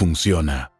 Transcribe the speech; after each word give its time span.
funciona. 0.00 0.79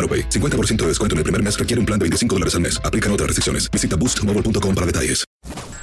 AroPay. 0.01 0.29
50% 0.29 0.77
de 0.77 0.87
descuento 0.87 1.13
en 1.13 1.19
el 1.19 1.23
primer 1.23 1.43
mes 1.43 1.57
requiere 1.57 1.79
un 1.79 1.85
plan 1.85 1.99
de 1.99 2.05
25 2.05 2.35
dólares 2.35 2.55
al 2.55 2.61
mes. 2.61 2.81
Aplican 2.83 3.11
otras 3.11 3.27
restricciones. 3.27 3.69
Visita 3.71 3.95
boostmobile.com 3.95 4.73
para 4.73 4.87
detalles. 4.87 5.23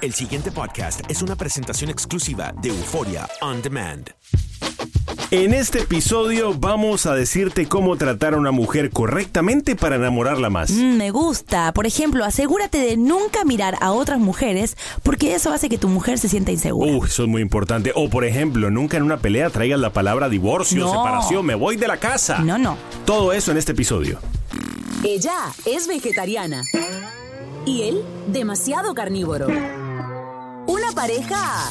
El 0.01 0.13
siguiente 0.13 0.53
podcast 0.53 1.01
es 1.11 1.23
una 1.23 1.35
presentación 1.35 1.91
exclusiva 1.91 2.55
de 2.63 2.69
Euforia 2.69 3.29
On 3.41 3.61
Demand. 3.61 4.11
En 5.31 5.53
este 5.53 5.81
episodio 5.81 6.55
vamos 6.55 7.05
a 7.05 7.15
decirte 7.15 7.69
cómo 7.69 7.97
tratar 7.99 8.33
a 8.33 8.39
una 8.39 8.51
mujer 8.51 8.89
correctamente 8.89 9.77
para 9.77 9.97
enamorarla 9.97 10.49
más. 10.49 10.71
Mm, 10.71 10.97
me 10.97 11.11
gusta. 11.11 11.73
Por 11.75 11.87
ejemplo, 11.87 12.25
asegúrate 12.25 12.79
de 12.79 12.97
nunca 12.97 13.45
mirar 13.45 13.77
a 13.83 13.93
otras 13.93 14.19
mujeres 14.21 14.75
porque 15.03 15.35
eso 15.35 15.53
hace 15.53 15.69
que 15.69 15.77
tu 15.77 15.89
mujer 15.89 16.19
se 16.19 16.31
sienta 16.31 16.51
insegura. 16.51 16.91
Uh, 16.91 17.05
eso 17.05 17.25
es 17.25 17.29
muy 17.29 17.43
importante. 17.43 17.93
O 17.95 18.09
por 18.09 18.25
ejemplo, 18.25 18.71
nunca 18.71 18.97
en 18.97 19.03
una 19.03 19.19
pelea 19.19 19.51
traigas 19.51 19.79
la 19.79 19.93
palabra 19.93 20.31
divorcio, 20.31 20.81
No. 20.87 20.93
separación, 20.93 21.45
me 21.45 21.55
voy 21.55 21.77
de 21.77 21.89
la 21.89 21.99
casa. 21.99 22.39
No, 22.39 22.57
no. 22.57 22.79
Todo 23.05 23.35
eso 23.35 23.51
en 23.51 23.59
este 23.59 23.73
episodio. 23.73 24.19
Ella 25.05 25.37
es 25.67 25.89
vegetariana. 25.89 26.63
Y 27.67 27.83
él, 27.83 28.03
demasiado 28.29 28.95
carnívoro. 28.95 29.47
Una 30.67 30.93
pareja 30.95 31.71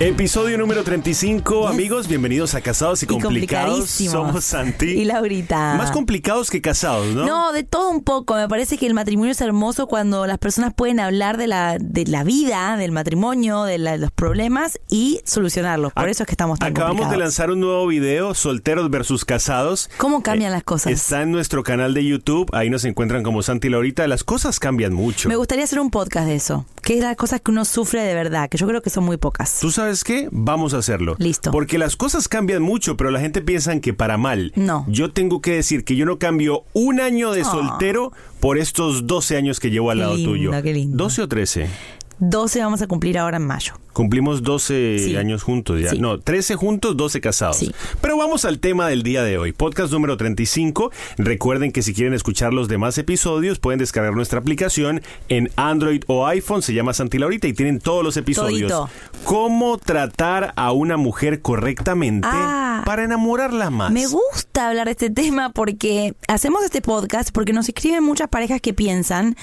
Episodio 0.00 0.58
número 0.58 0.82
35, 0.82 1.68
amigos, 1.68 2.08
bienvenidos 2.08 2.56
a 2.56 2.60
Casados 2.60 3.00
y, 3.02 3.04
Y 3.04 3.08
Complicados. 3.08 3.88
Somos 3.88 4.44
Santi. 4.44 4.86
Y 4.86 5.04
Laurita. 5.04 5.74
Más 5.76 5.92
complicados 5.92 6.50
que 6.50 6.60
casados, 6.60 7.06
¿no? 7.14 7.24
¿no? 7.24 7.52
de 7.52 7.62
todo 7.62 7.88
un 7.90 8.02
poco. 8.02 8.34
Me 8.34 8.48
parece 8.48 8.78
que 8.78 8.86
el 8.88 8.94
matrimonio 8.94 9.30
es 9.30 9.40
hermoso 9.40 9.86
cuando 9.86 10.26
las 10.26 10.38
personas 10.38 10.74
pueden 10.74 10.98
hablar 10.98 11.36
de 11.36 11.46
la, 11.46 11.76
de 11.78 12.04
la 12.06 12.24
vida, 12.24 12.76
del 12.76 12.90
matrimonio, 12.90 13.62
de 13.62 13.78
la- 13.78 13.96
los 13.96 14.10
problemas 14.10 14.80
y 14.88 15.20
solucionarlos. 15.24 15.92
Por 15.92 16.08
eso 16.08 16.24
es 16.24 16.26
que 16.26 16.32
estamos 16.32 16.58
tan 16.58 16.72
Acabamos 16.72 17.08
de 17.08 17.16
lanzar 17.18 17.52
un 17.52 17.60
nuevo 17.60 17.86
video, 17.86 18.34
Solteros 18.34 18.90
versus 18.90 19.24
Casados. 19.24 19.88
¿Cómo 19.98 20.22
cambian 20.24 20.50
las 20.50 20.64
cosas? 20.64 20.90
Está 20.92 21.22
en 21.22 21.30
nuestro 21.30 21.62
canal 21.62 21.94
de 21.94 22.04
YouTube, 22.04 22.50
ahí 22.54 22.70
nos 22.70 22.84
encuentran 22.84 23.22
como 23.22 23.42
Santi 23.42 23.68
y 23.68 23.70
Laurita. 23.70 24.08
Las 24.08 24.24
cosas 24.24 24.58
cambian 24.58 24.94
mucho. 24.94 25.28
Me 25.28 25.36
gustaría 25.36 25.62
hacer 25.62 25.78
un 25.78 25.90
podcast 25.90 26.26
de 26.26 26.34
eso. 26.34 26.66
Que 26.82 26.94
es 26.98 27.04
las 27.04 27.14
cosas 27.16 27.40
que 27.40 27.52
uno 27.52 27.64
sufre 27.64 28.02
de 28.02 28.12
verdad, 28.14 28.48
que 28.48 28.58
yo 28.58 28.66
creo 28.66 28.82
que 28.82 28.90
son 28.90 29.04
muy 29.04 29.16
pocas. 29.16 29.60
¿Tú 29.60 29.70
sabes 29.70 29.91
qué? 30.02 30.28
Vamos 30.32 30.72
a 30.74 30.78
hacerlo. 30.78 31.14
Listo. 31.18 31.50
Porque 31.50 31.78
las 31.78 31.96
cosas 31.96 32.28
cambian 32.28 32.62
mucho, 32.62 32.96
pero 32.96 33.10
la 33.10 33.20
gente 33.20 33.42
piensa 33.42 33.78
que 33.80 33.92
para 33.94 34.16
mal. 34.18 34.52
No. 34.56 34.84
Yo 34.88 35.12
tengo 35.12 35.40
que 35.40 35.52
decir 35.52 35.84
que 35.84 35.94
yo 35.96 36.04
no 36.06 36.18
cambio 36.18 36.64
un 36.72 37.00
año 37.00 37.32
de 37.32 37.42
Ah. 37.42 37.44
soltero 37.44 38.12
por 38.40 38.58
estos 38.58 39.06
12 39.06 39.36
años 39.36 39.60
que 39.60 39.70
llevo 39.70 39.90
al 39.90 39.98
lado 40.00 40.14
lindo, 40.16 40.30
tuyo. 40.32 40.50
qué 40.62 40.72
lindo. 40.72 40.96
12 40.96 41.22
o 41.22 41.28
13. 41.28 41.68
12 42.24 42.60
vamos 42.62 42.80
a 42.82 42.86
cumplir 42.86 43.18
ahora 43.18 43.38
en 43.38 43.44
mayo. 43.46 43.74
Cumplimos 43.92 44.42
12 44.42 44.96
Sí. 45.00 45.16
años 45.16 45.42
juntos 45.42 45.78
ya. 45.80 45.90
Sí. 45.90 45.98
No, 45.98 46.18
13 46.18 46.54
juntos, 46.54 46.96
12 46.96 47.20
casados. 47.20 47.58
Sí. 47.58 47.74
Pero 48.00 48.16
vamos 48.16 48.44
al 48.46 48.58
tema 48.58 48.88
del 48.88 49.02
día 49.02 49.22
de 49.22 49.36
hoy. 49.36 49.52
Podcast 49.52 49.92
número 49.92 50.16
35. 50.16 50.92
Recuerden 51.18 51.72
que 51.72 51.82
si 51.82 51.92
quieren 51.92 52.14
escuchar 52.14 52.54
los 52.54 52.68
demás 52.68 52.96
episodios, 52.96 53.58
pueden 53.58 53.80
descargar 53.80 54.14
nuestra 54.14 54.38
aplicación 54.38 55.02
en 55.28 55.50
Android 55.56 56.04
o 56.06 56.26
iPhone. 56.26 56.62
Se 56.62 56.72
llama 56.72 56.94
Santi 56.94 57.18
Laurita 57.18 57.48
y 57.48 57.52
tienen 57.52 57.80
todos 57.80 58.02
los 58.02 58.16
episodios. 58.16 58.70
Todito. 58.72 58.88
Cómo 59.24 59.76
tratar 59.76 60.54
a 60.56 60.72
una 60.72 60.96
mujer 60.96 61.42
correctamente 61.42 62.28
Ah. 62.30 62.82
para 62.86 63.04
enamorarla 63.04 63.68
más. 63.70 63.90
Me 63.92 64.06
gusta 64.06 64.68
hablar 64.68 64.86
de 64.86 64.92
este 64.92 65.10
tema 65.10 65.50
porque 65.50 66.14
hacemos 66.28 66.62
este 66.64 66.80
podcast 66.80 67.30
porque 67.30 67.52
nos 67.52 67.68
escriben 67.68 68.02
muchas 68.04 68.28
parejas 68.28 68.60
que 68.62 68.72
piensan 68.72 69.36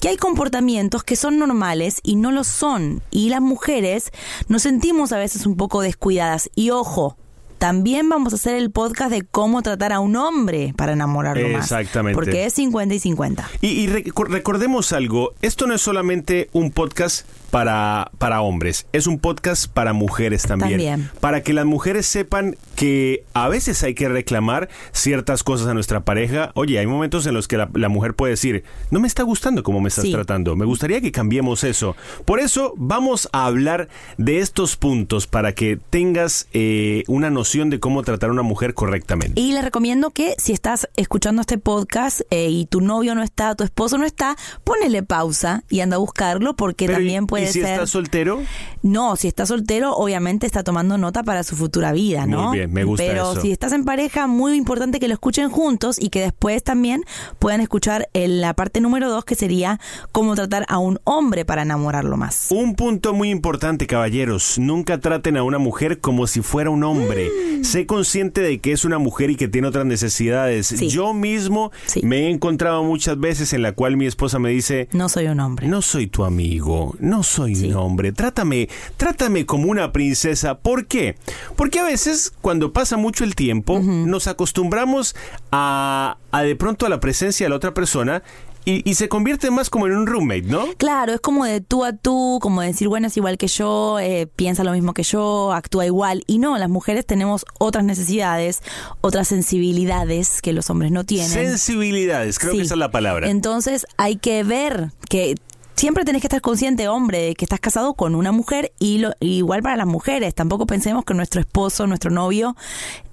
que 0.00 0.08
hay 0.08 0.16
comportamientos 0.16 1.04
que 1.04 1.14
son 1.14 1.38
normales 1.38 2.00
y 2.02 2.16
no 2.22 2.30
lo 2.32 2.44
son. 2.44 3.02
Y 3.10 3.28
las 3.28 3.42
mujeres 3.42 4.10
nos 4.48 4.62
sentimos 4.62 5.12
a 5.12 5.18
veces 5.18 5.44
un 5.44 5.56
poco 5.56 5.82
descuidadas. 5.82 6.48
Y 6.54 6.70
ojo, 6.70 7.16
también 7.58 8.08
vamos 8.08 8.32
a 8.32 8.36
hacer 8.36 8.54
el 8.56 8.70
podcast 8.70 9.10
de 9.10 9.22
cómo 9.22 9.62
tratar 9.62 9.92
a 9.92 10.00
un 10.00 10.16
hombre 10.16 10.74
para 10.76 10.92
enamorarlo 10.94 11.46
más. 11.48 11.64
Exactamente. 11.66 12.14
Porque 12.14 12.44
es 12.46 12.54
50 12.54 12.94
y 12.94 12.98
50. 12.98 13.50
Y, 13.60 13.68
y 13.68 13.86
rec- 13.88 14.28
recordemos 14.28 14.92
algo, 14.92 15.32
esto 15.42 15.66
no 15.66 15.74
es 15.74 15.80
solamente 15.82 16.48
un 16.52 16.70
podcast 16.72 17.26
para, 17.52 18.10
para 18.16 18.40
hombres, 18.40 18.86
es 18.94 19.06
un 19.06 19.18
podcast 19.18 19.66
para 19.70 19.92
mujeres 19.92 20.42
también. 20.44 20.70
También. 20.70 21.10
Para 21.20 21.42
que 21.42 21.52
las 21.52 21.66
mujeres 21.66 22.06
sepan 22.06 22.56
que 22.76 23.24
a 23.34 23.50
veces 23.50 23.82
hay 23.82 23.92
que 23.94 24.08
reclamar 24.08 24.70
ciertas 24.92 25.42
cosas 25.42 25.66
a 25.68 25.74
nuestra 25.74 26.00
pareja. 26.00 26.50
Oye, 26.54 26.78
hay 26.78 26.86
momentos 26.86 27.26
en 27.26 27.34
los 27.34 27.48
que 27.48 27.58
la, 27.58 27.68
la 27.74 27.90
mujer 27.90 28.14
puede 28.14 28.30
decir, 28.32 28.64
no 28.90 29.00
me 29.00 29.06
está 29.06 29.22
gustando 29.22 29.62
cómo 29.62 29.82
me 29.82 29.88
estás 29.90 30.04
Sí. 30.04 30.12
tratando, 30.12 30.56
me 30.56 30.64
gustaría 30.64 31.02
que 31.02 31.12
cambiemos 31.12 31.62
eso. 31.62 31.94
Por 32.24 32.40
eso 32.40 32.72
vamos 32.78 33.28
a 33.32 33.44
hablar 33.44 33.88
de 34.16 34.38
estos 34.38 34.78
puntos 34.78 35.26
para 35.26 35.52
que 35.54 35.78
tengas 35.90 36.48
eh, 36.54 37.04
una 37.06 37.28
noción 37.28 37.68
de 37.68 37.80
cómo 37.80 38.02
tratar 38.02 38.30
a 38.30 38.32
una 38.32 38.42
mujer 38.42 38.72
correctamente. 38.72 39.38
Y 39.38 39.52
les 39.52 39.62
recomiendo 39.62 40.08
que 40.08 40.36
si 40.38 40.54
estás 40.54 40.88
escuchando 40.96 41.42
este 41.42 41.58
podcast 41.58 42.22
eh, 42.30 42.48
y 42.48 42.64
tu 42.64 42.80
novio 42.80 43.14
no 43.14 43.22
está, 43.22 43.54
tu 43.56 43.62
esposo 43.62 43.98
no 43.98 44.06
está, 44.06 44.36
ponele 44.64 45.02
pausa 45.02 45.64
y 45.68 45.80
anda 45.80 45.96
a 45.96 45.98
buscarlo 45.98 46.56
porque 46.56 46.86
Pero, 46.86 46.96
también 46.98 47.24
¿y- 47.24 47.26
puede 47.42 47.50
¿Y 47.50 47.52
si 47.52 47.60
ser... 47.60 47.70
estás 47.72 47.90
soltero? 47.90 48.42
No, 48.82 49.16
si 49.16 49.28
está 49.28 49.46
soltero, 49.46 49.94
obviamente 49.94 50.46
está 50.46 50.64
tomando 50.64 50.98
nota 50.98 51.22
para 51.22 51.42
su 51.44 51.56
futura 51.56 51.92
vida, 51.92 52.26
¿no? 52.26 52.48
Muy 52.48 52.58
bien, 52.58 52.72
me 52.72 52.84
gusta 52.84 53.04
Pero 53.06 53.32
eso. 53.32 53.40
si 53.40 53.52
estás 53.52 53.72
en 53.72 53.84
pareja, 53.84 54.26
muy 54.26 54.54
importante 54.56 54.98
que 54.98 55.08
lo 55.08 55.14
escuchen 55.14 55.50
juntos 55.50 55.96
y 56.00 56.08
que 56.10 56.20
después 56.20 56.62
también 56.64 57.04
puedan 57.38 57.60
escuchar 57.60 58.08
en 58.12 58.40
la 58.40 58.54
parte 58.54 58.80
número 58.80 59.08
dos, 59.10 59.24
que 59.24 59.34
sería 59.34 59.78
cómo 60.10 60.34
tratar 60.34 60.64
a 60.68 60.78
un 60.78 60.98
hombre 61.04 61.44
para 61.44 61.62
enamorarlo 61.62 62.16
más. 62.16 62.48
Un 62.50 62.74
punto 62.74 63.12
muy 63.14 63.30
importante, 63.30 63.86
caballeros. 63.86 64.58
Nunca 64.58 64.98
traten 64.98 65.36
a 65.36 65.42
una 65.44 65.58
mujer 65.58 66.00
como 66.00 66.26
si 66.26 66.40
fuera 66.42 66.70
un 66.70 66.82
hombre. 66.84 67.28
Mm. 67.60 67.64
Sé 67.64 67.86
consciente 67.86 68.40
de 68.40 68.58
que 68.58 68.72
es 68.72 68.84
una 68.84 68.98
mujer 68.98 69.30
y 69.30 69.36
que 69.36 69.48
tiene 69.48 69.68
otras 69.68 69.86
necesidades. 69.86 70.66
Sí. 70.68 70.88
Yo 70.88 71.12
mismo 71.14 71.70
Sí. 71.86 72.00
me 72.02 72.26
he 72.26 72.30
encontrado 72.30 72.82
muchas 72.82 73.18
veces 73.18 73.52
en 73.52 73.62
la 73.62 73.72
cual 73.72 73.96
mi 73.96 74.06
esposa 74.06 74.38
me 74.38 74.50
dice, 74.50 74.88
No 74.92 75.08
soy 75.08 75.26
un 75.26 75.38
hombre. 75.40 75.68
no 75.68 75.82
soy 75.82 76.06
tu 76.06 76.24
amigo, 76.24 76.94
no 76.98 77.22
soy 77.22 77.31
Sí. 77.34 77.66
un 77.68 77.74
hombre, 77.76 78.12
trátame, 78.12 78.68
trátame 78.96 79.46
como 79.46 79.68
una 79.70 79.92
princesa. 79.92 80.58
¿Por 80.58 80.86
qué? 80.86 81.16
Porque 81.56 81.78
a 81.78 81.84
veces 81.84 82.32
cuando 82.40 82.72
pasa 82.72 82.96
mucho 82.96 83.24
el 83.24 83.34
tiempo 83.34 83.78
nos 83.80 84.26
acostumbramos 84.26 85.14
a, 85.50 86.16
a 86.30 86.42
de 86.42 86.56
pronto 86.56 86.86
a 86.86 86.88
la 86.88 87.00
presencia 87.00 87.46
de 87.46 87.50
la 87.50 87.56
otra 87.56 87.74
persona 87.74 88.22
y, 88.64 88.88
y 88.88 88.94
se 88.94 89.08
convierte 89.08 89.50
más 89.50 89.70
como 89.70 89.88
en 89.88 89.92
un 89.96 90.06
roommate, 90.06 90.42
¿no? 90.42 90.64
Claro, 90.76 91.12
es 91.14 91.20
como 91.20 91.44
de 91.44 91.60
tú 91.60 91.84
a 91.84 91.94
tú, 91.94 92.38
como 92.40 92.60
decir, 92.62 92.86
bueno, 92.86 93.08
es 93.08 93.16
igual 93.16 93.36
que 93.36 93.48
yo, 93.48 93.98
eh, 93.98 94.28
piensa 94.36 94.62
lo 94.62 94.70
mismo 94.70 94.94
que 94.94 95.02
yo, 95.02 95.52
actúa 95.52 95.84
igual. 95.84 96.22
Y 96.28 96.38
no, 96.38 96.56
las 96.58 96.68
mujeres 96.70 97.04
tenemos 97.04 97.44
otras 97.58 97.84
necesidades, 97.84 98.62
otras 99.00 99.26
sensibilidades 99.26 100.40
que 100.42 100.52
los 100.52 100.70
hombres 100.70 100.92
no 100.92 101.02
tienen. 101.04 101.28
Sensibilidades, 101.28 102.38
creo 102.38 102.52
Sí. 102.52 102.58
que 102.58 102.64
esa 102.64 102.74
es 102.74 102.78
la 102.78 102.92
palabra. 102.92 103.28
Entonces 103.30 103.84
hay 103.96 104.14
que 104.16 104.44
ver 104.44 104.92
que 105.08 105.34
siempre 105.76 106.04
tenés 106.04 106.22
que 106.22 106.26
estar 106.26 106.40
consciente, 106.40 106.88
hombre, 106.88 107.18
de 107.18 107.34
que 107.34 107.44
estás 107.44 107.60
casado 107.60 107.94
con 107.94 108.14
una 108.14 108.32
mujer 108.32 108.72
y 108.78 108.98
lo, 108.98 109.12
igual 109.20 109.62
para 109.62 109.76
las 109.76 109.86
mujeres. 109.86 110.34
Tampoco 110.34 110.66
pensemos 110.66 111.04
que 111.04 111.14
nuestro 111.14 111.40
esposo, 111.40 111.86
nuestro 111.86 112.10
novio 112.10 112.56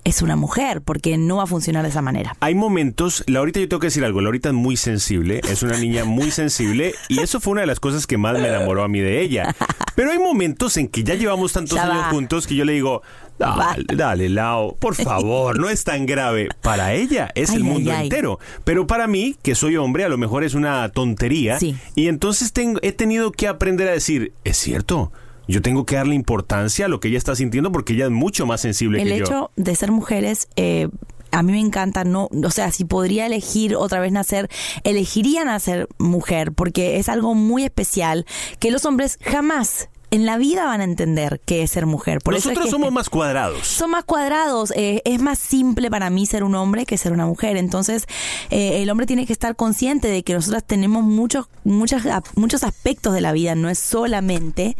es 0.04 0.22
una 0.22 0.36
mujer, 0.36 0.82
porque 0.82 1.18
no 1.18 1.38
va 1.38 1.44
a 1.44 1.48
funcionar 1.48 1.84
de 1.84 1.90
esa 1.90 2.02
manera. 2.02 2.36
Hay 2.40 2.56
momentos, 2.56 3.24
Laurita, 3.28 3.60
yo 3.60 3.68
tengo 3.68 3.80
que 3.80 3.88
decir 3.88 4.04
algo, 4.06 4.22
Laurita 4.22 4.50
es 4.50 4.56
muy 4.56 4.78
sensible, 4.78 5.42
es 5.50 5.62
una 5.62 5.78
niña 5.78 6.06
muy 6.06 6.32
sensible 6.32 6.96
y 7.10 7.20
eso 7.20 7.40
fue 7.40 7.52
una 7.52 7.62
de 7.62 7.68
las 7.68 7.80
cosas 7.80 8.08
que 8.08 8.18
más 8.18 8.34
me 8.40 8.48
enamoró 8.48 8.84
a 8.84 8.88
mí 8.88 9.00
de 9.00 9.22
ella. 9.22 9.56
Pero 9.96 10.12
hay 10.12 10.20
momentos 10.20 10.78
en 10.78 10.88
que 10.88 11.04
ya 11.04 11.16
llevamos 11.16 11.54
tantos 11.54 11.76
Ya 11.76 11.84
años 11.84 12.06
va. 12.06 12.10
juntos 12.12 12.48
que 12.48 12.56
yo 12.56 12.66
le 12.66 12.74
digo, 12.74 13.02
dale, 13.39 13.86
dale, 13.95 14.30
Lau, 14.30 14.75
por 14.77 14.95
favor, 15.03 15.57
no 15.59 15.69
es 15.69 15.83
tan 15.83 16.06
grave. 16.06 16.50
Para 16.62 16.94
ella 16.94 17.31
es 17.36 17.50
Ay, 17.51 17.57
el 17.57 17.63
mundo 17.63 17.91
ay. 17.94 18.03
entero, 18.03 18.39
pero 18.63 18.86
para 18.88 19.07
mí, 19.07 19.36
que 19.41 19.56
soy 19.56 19.77
hombre, 19.77 20.03
a 20.03 20.09
lo 20.09 20.18
mejor 20.18 20.44
es 20.44 20.53
una 20.53 20.88
tontería 20.89 21.57
Sí. 21.59 21.75
y 21.95 22.07
entonces 22.07 22.53
tengo, 22.53 22.80
he 22.83 22.91
tenido 22.91 23.31
que 23.31 23.47
aprender 23.47 23.88
a 23.88 23.91
decir, 23.91 24.33
es 24.44 24.57
cierto. 24.57 25.12
Yo 25.47 25.63
tengo 25.63 25.83
que 25.83 25.95
darle 25.95 26.13
importancia 26.13 26.86
a 26.86 26.89
lo 26.89 27.00
que 27.00 27.07
ella 27.07 27.18
está 27.18 27.36
sintiendo 27.36 27.71
porque 27.71 27.94
ella 27.94 28.06
es 28.06 28.12
mucho 28.12 28.45
más 28.45 28.62
sensible 28.62 29.01
El 29.01 29.07
que 29.09 29.18
yo. 29.18 29.25
hecho 29.25 29.51
de 29.56 29.75
ser 29.75 29.91
mujeres, 29.91 30.47
eh, 30.56 30.89
a 31.31 31.41
mí 31.41 31.51
me 31.53 31.59
encanta, 31.59 32.03
no, 32.03 32.30
o 32.44 32.51
sea, 32.51 32.71
si 32.71 32.86
podría 32.86 33.25
elegir 33.25 33.75
otra 33.75 34.00
vez 34.00 34.12
nacer, 34.12 34.47
elegiría 34.83 35.45
nacer 35.45 35.88
mujer, 35.97 36.51
porque 36.51 36.97
es 36.97 37.09
algo 37.09 37.33
muy 37.33 37.63
especial 37.63 38.27
que 38.59 38.69
los 38.69 38.86
hombres 38.86 39.18
jamás 39.24 39.89
en 40.12 40.26
la 40.26 40.38
vida 40.38 40.66
van 40.66 40.82
a 40.82 40.84
entender 40.84 41.40
qué 41.46 41.62
es 41.64 41.72
ser 41.72 41.86
mujer. 41.86 42.20
Por 42.20 42.34
eso 42.34 42.50
es 42.50 42.56
Nosotros 42.58 42.66
que- 42.66 42.72
somos 42.72 42.92
más 42.92 43.10
cuadrados. 43.10 43.68
son 43.68 43.92
más 43.92 44.04
cuadrados. 44.06 44.72
eh, 44.76 45.02
es 45.06 45.22
más 45.22 45.38
simple 45.40 45.90
para 45.92 46.10
mí 46.10 46.26
ser 46.26 46.44
un 46.44 46.56
hombre 46.56 46.86
que 46.86 46.98
ser 46.98 47.12
una 47.14 47.26
mujer. 47.26 47.58
Entonces, 47.58 48.08
eh, 48.50 48.82
el 48.82 48.90
hombre 48.90 49.06
tiene 49.06 49.26
que 49.26 49.34
estar 49.34 49.56
consciente 49.56 50.08
de 50.08 50.24
que 50.24 50.34
nosotras 50.34 50.64
tenemos 50.66 51.04
muchos, 51.04 51.48
muchas, 51.64 52.04
muchos 52.36 52.64
aspectos 52.64 53.14
de 53.14 53.22
la 53.22 53.32
vida. 53.32 53.56
No 53.56 53.70
es 53.70 53.80
solamente. 53.80 54.76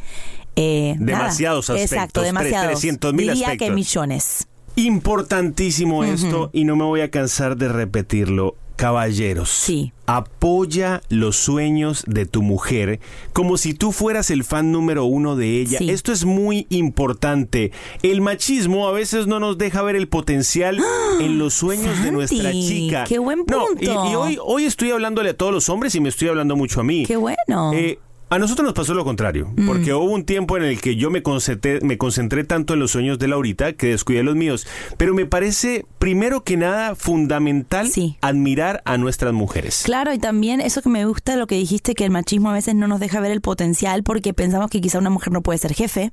eh, 0.56 0.96
nada. 1.00 1.20
Demasiados 1.20 1.70
aspectos, 1.70 1.92
Exacto, 1.94 2.22
demasiados. 2.22 2.81
300.000 2.81 3.16
Diría 3.31 3.46
aspectos. 3.48 3.68
que 3.68 3.74
millones. 3.74 4.48
Importantísimo 4.76 6.04
esto 6.04 6.50
y 6.54 6.66
no 6.66 6.76
me 6.76 6.84
voy 6.86 7.02
a 7.02 7.10
cansar 7.12 7.56
de 7.58 7.70
repetirlo. 7.70 8.56
Caballeros, 8.80 9.50
Sí. 9.50 9.92
apoya 10.06 11.02
los 11.10 11.36
sueños 11.36 12.06
de 12.08 12.26
tu 12.26 12.42
mujer 12.42 13.02
como 13.34 13.58
si 13.58 13.74
tú 13.74 13.92
fueras 13.92 14.31
el 14.31 14.46
fan 14.46 14.72
número 14.72 15.04
uno 15.04 15.36
de 15.36 15.60
ella. 15.60 15.80
Sí. 15.80 15.90
Esto 15.90 16.14
es 16.14 16.24
muy 16.24 16.66
importante. 16.70 17.74
El 18.04 18.22
machismo 18.22 18.88
a 18.88 18.94
veces 18.94 19.28
no 19.28 19.42
nos 19.42 19.58
deja 19.58 19.81
ver 19.81 19.98
el 19.98 20.08
potencial 20.08 20.80
en 21.20 21.38
los 21.38 21.54
sueños 21.56 22.02
de 22.04 22.12
nuestra 22.14 22.52
chica. 22.54 23.04
qué 23.04 23.20
buen 23.20 23.40
No, 23.48 23.66
y- 23.74 23.86
punto. 23.86 24.10
y, 24.10 24.16
hoy, 24.16 24.38
hoy 24.42 24.64
estoy 24.64 24.92
hablándole 24.92 25.31
a 25.31 25.34
todos 25.38 25.52
los 25.52 25.68
hombres 25.68 25.94
y 25.96 26.00
me 26.00 26.08
estoy 26.08 26.30
hablando 26.30 26.56
mucho 26.56 26.80
a 26.80 26.84
mí. 26.86 27.06
Qué 27.06 27.18
bueno. 27.18 27.74
Eh, 27.74 28.00
a 28.30 28.38
nosotros 28.40 28.66
nos 28.66 28.74
pasó 28.74 28.94
lo 28.94 29.04
contrario, 29.04 29.52
Mm. 29.56 29.68
porque 29.68 29.94
hubo 29.94 30.06
un 30.12 30.24
tiempo 30.26 30.58
en 30.58 30.64
el 30.64 30.80
que 30.81 30.96
yo 30.96 31.10
me 31.10 31.24
concentré, 31.24 31.80
me 31.81 31.98
concentré 31.98 32.44
tanto 32.44 32.74
en 32.74 32.80
los 32.80 32.92
sueños 32.92 33.18
de 33.20 33.28
Laurita 33.28 33.74
que 33.74 33.88
descuidé 33.88 34.24
los 34.24 34.36
míos. 34.36 34.68
Pero 34.98 35.14
me 35.14 35.26
parece, 35.26 35.86
primero 35.98 36.44
que 36.44 36.58
nada, 36.58 36.96
fundamental 36.96 37.88
Sí. 37.90 38.18
admirar 38.22 38.81
a 38.86 38.98
nuestras 38.98 39.34
mujeres. 39.34 39.81
Claro, 39.86 40.14
y 40.14 40.20
también 40.20 40.62
eso 40.62 40.81
que 40.81 40.90
me 40.90 41.06
gusta 41.06 41.36
lo 41.36 41.48
que 41.48 41.56
dijiste, 41.56 41.96
que 41.96 42.06
el 42.06 42.12
machismo 42.12 42.50
a 42.50 42.54
veces 42.54 42.76
no 42.76 42.88
nos 42.88 43.00
deja 43.00 43.20
ver 43.20 43.31
el 43.31 43.42
potencial 43.42 44.04
porque 44.04 44.34
pensamos 44.34 44.70
que 44.70 44.81
quizá 44.81 45.00
una 45.00 45.10
mujer 45.10 45.34
no 45.34 45.42
puede 45.42 45.58
ser 45.60 45.74
jefe, 45.74 46.12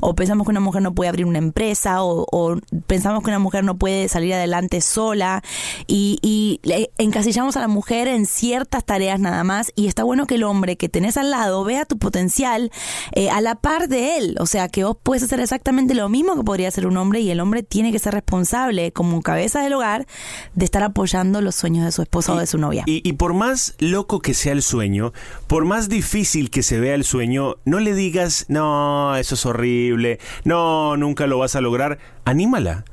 o 0.00 0.14
pensamos 0.14 0.46
que 0.46 0.50
una 0.50 0.60
mujer 0.60 0.82
no 0.82 0.94
puede 0.94 1.08
abrir 1.08 1.26
una 1.26 1.38
empresa, 1.38 2.02
o, 2.02 2.26
o 2.30 2.56
pensamos 2.86 3.22
que 3.22 3.30
una 3.30 3.38
mujer 3.38 3.64
no 3.64 3.76
puede 3.78 4.08
salir 4.08 4.34
adelante 4.34 4.80
sola, 4.80 5.42
y, 5.86 6.18
y 6.22 6.60
encasillamos 6.98 7.56
a 7.56 7.60
la 7.60 7.68
mujer 7.68 8.08
en 8.08 8.26
ciertas 8.26 8.84
tareas 8.84 9.20
nada 9.20 9.44
más, 9.44 9.72
y 9.74 9.86
está 9.86 10.04
bueno 10.04 10.26
que 10.26 10.36
el 10.36 10.44
hombre 10.44 10.76
que 10.76 10.88
tenés 10.88 11.16
al 11.16 11.30
lado 11.30 11.57
vea 11.64 11.84
tu 11.84 11.98
potencial 11.98 12.70
eh, 13.12 13.30
a 13.30 13.40
la 13.40 13.56
par 13.56 13.88
de 13.88 14.18
él, 14.18 14.36
o 14.40 14.46
sea, 14.46 14.68
que 14.68 14.84
vos 14.84 14.96
puedes 15.02 15.22
hacer 15.22 15.40
exactamente 15.40 15.94
lo 15.94 16.08
mismo 16.08 16.36
que 16.36 16.44
podría 16.44 16.68
hacer 16.68 16.86
un 16.86 16.96
hombre, 16.96 17.20
y 17.20 17.30
el 17.30 17.40
hombre 17.40 17.62
tiene 17.62 17.92
que 17.92 17.98
ser 17.98 18.14
responsable 18.14 18.92
como 18.92 19.22
cabeza 19.22 19.62
del 19.62 19.74
hogar 19.74 20.06
de 20.54 20.64
estar 20.64 20.82
apoyando 20.82 21.40
los 21.40 21.54
sueños 21.54 21.84
de 21.84 21.92
su 21.92 22.02
esposa 22.02 22.32
o 22.34 22.38
de 22.38 22.46
su 22.46 22.58
novia. 22.58 22.84
Y, 22.86 23.06
y 23.08 23.12
por 23.14 23.34
más 23.34 23.74
loco 23.78 24.20
que 24.20 24.34
sea 24.34 24.52
el 24.52 24.62
sueño, 24.62 25.12
por 25.46 25.64
más 25.64 25.88
difícil 25.88 26.50
que 26.50 26.62
se 26.62 26.80
vea 26.80 26.94
el 26.94 27.04
sueño, 27.04 27.56
no 27.64 27.80
le 27.80 27.94
digas, 27.94 28.46
no, 28.48 29.16
eso 29.16 29.34
es 29.34 29.46
horrible, 29.46 30.18
no, 30.44 30.96
nunca 30.96 31.26
lo 31.26 31.38
vas 31.38 31.56
a 31.56 31.60
lograr. 31.60 31.98
Anímala. 32.24 32.84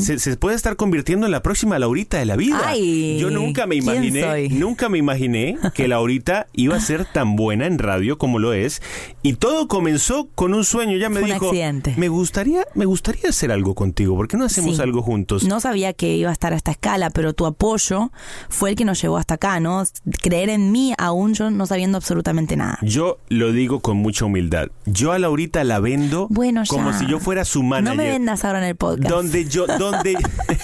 Se, 0.00 0.18
se 0.18 0.36
puede 0.36 0.54
estar 0.54 0.76
convirtiendo 0.76 1.24
en 1.24 1.32
la 1.32 1.42
próxima 1.42 1.78
Laurita 1.78 2.18
de 2.18 2.26
la 2.26 2.36
vida. 2.36 2.60
Ay, 2.62 3.16
Yo 3.18 3.30
nunca 3.30 3.66
me 3.66 3.78
¿quién 3.78 4.04
imaginé, 4.04 4.48
nunca 4.50 4.90
me 4.90 4.98
imaginé 4.98 5.56
que 5.72 5.88
Laurita 5.88 6.46
iba 6.52 6.76
a 6.76 6.80
ser 6.80 7.06
tan 7.06 7.34
buena 7.34 7.66
en 7.66 7.78
radio 7.78 8.11
como 8.18 8.38
lo 8.38 8.52
es. 8.52 8.82
Y 9.22 9.34
todo 9.34 9.68
comenzó 9.68 10.28
con 10.34 10.54
un 10.54 10.64
sueño. 10.64 10.96
Ya 10.98 11.08
me 11.08 11.20
Fue 11.20 11.28
un 11.28 11.34
dijo, 11.34 11.46
accidente. 11.48 11.94
me 11.96 12.08
gustaría, 12.08 12.66
me 12.74 12.84
gustaría 12.84 13.28
hacer 13.30 13.52
algo 13.52 13.74
contigo. 13.74 14.16
¿Por 14.16 14.28
qué 14.28 14.36
no 14.36 14.44
hacemos 14.44 14.76
Sí. 14.76 14.82
algo 14.82 15.02
juntos? 15.02 15.44
No 15.44 15.60
sabía 15.60 15.92
que 15.92 16.16
iba 16.16 16.30
a 16.30 16.32
estar 16.32 16.52
a 16.52 16.56
esta 16.56 16.70
escala, 16.72 17.10
pero 17.10 17.32
tu 17.32 17.46
apoyo 17.46 18.10
fue 18.48 18.70
el 18.70 18.76
que 18.76 18.84
nos 18.84 19.00
llevó 19.00 19.16
hasta 19.18 19.34
acá, 19.34 19.60
¿no? 19.60 19.84
Creer 20.22 20.48
en 20.50 20.72
mí 20.72 20.92
aún 20.98 21.34
yo 21.34 21.50
no 21.50 21.66
sabiendo 21.66 21.98
absolutamente 21.98 22.56
nada. 22.56 22.78
Yo 22.82 23.18
lo 23.28 23.52
digo 23.52 23.80
con 23.80 23.96
mucha 23.96 24.24
humildad. 24.24 24.68
Yo 24.86 25.12
a 25.12 25.18
Laurita 25.18 25.64
la 25.64 25.80
vendo 25.80 26.26
Bueno, 26.30 26.62
como 26.68 26.92
si 26.92 27.06
yo 27.06 27.18
fuera 27.20 27.44
su 27.44 27.62
manager. 27.62 27.96
No 27.96 28.02
me 28.02 28.10
vendas 28.10 28.44
ahora 28.44 28.58
en 28.58 28.64
el 28.64 28.76
podcast. 28.76 29.08
Donde 29.08 29.44
yo, 29.46 29.66
donde, 29.66 30.16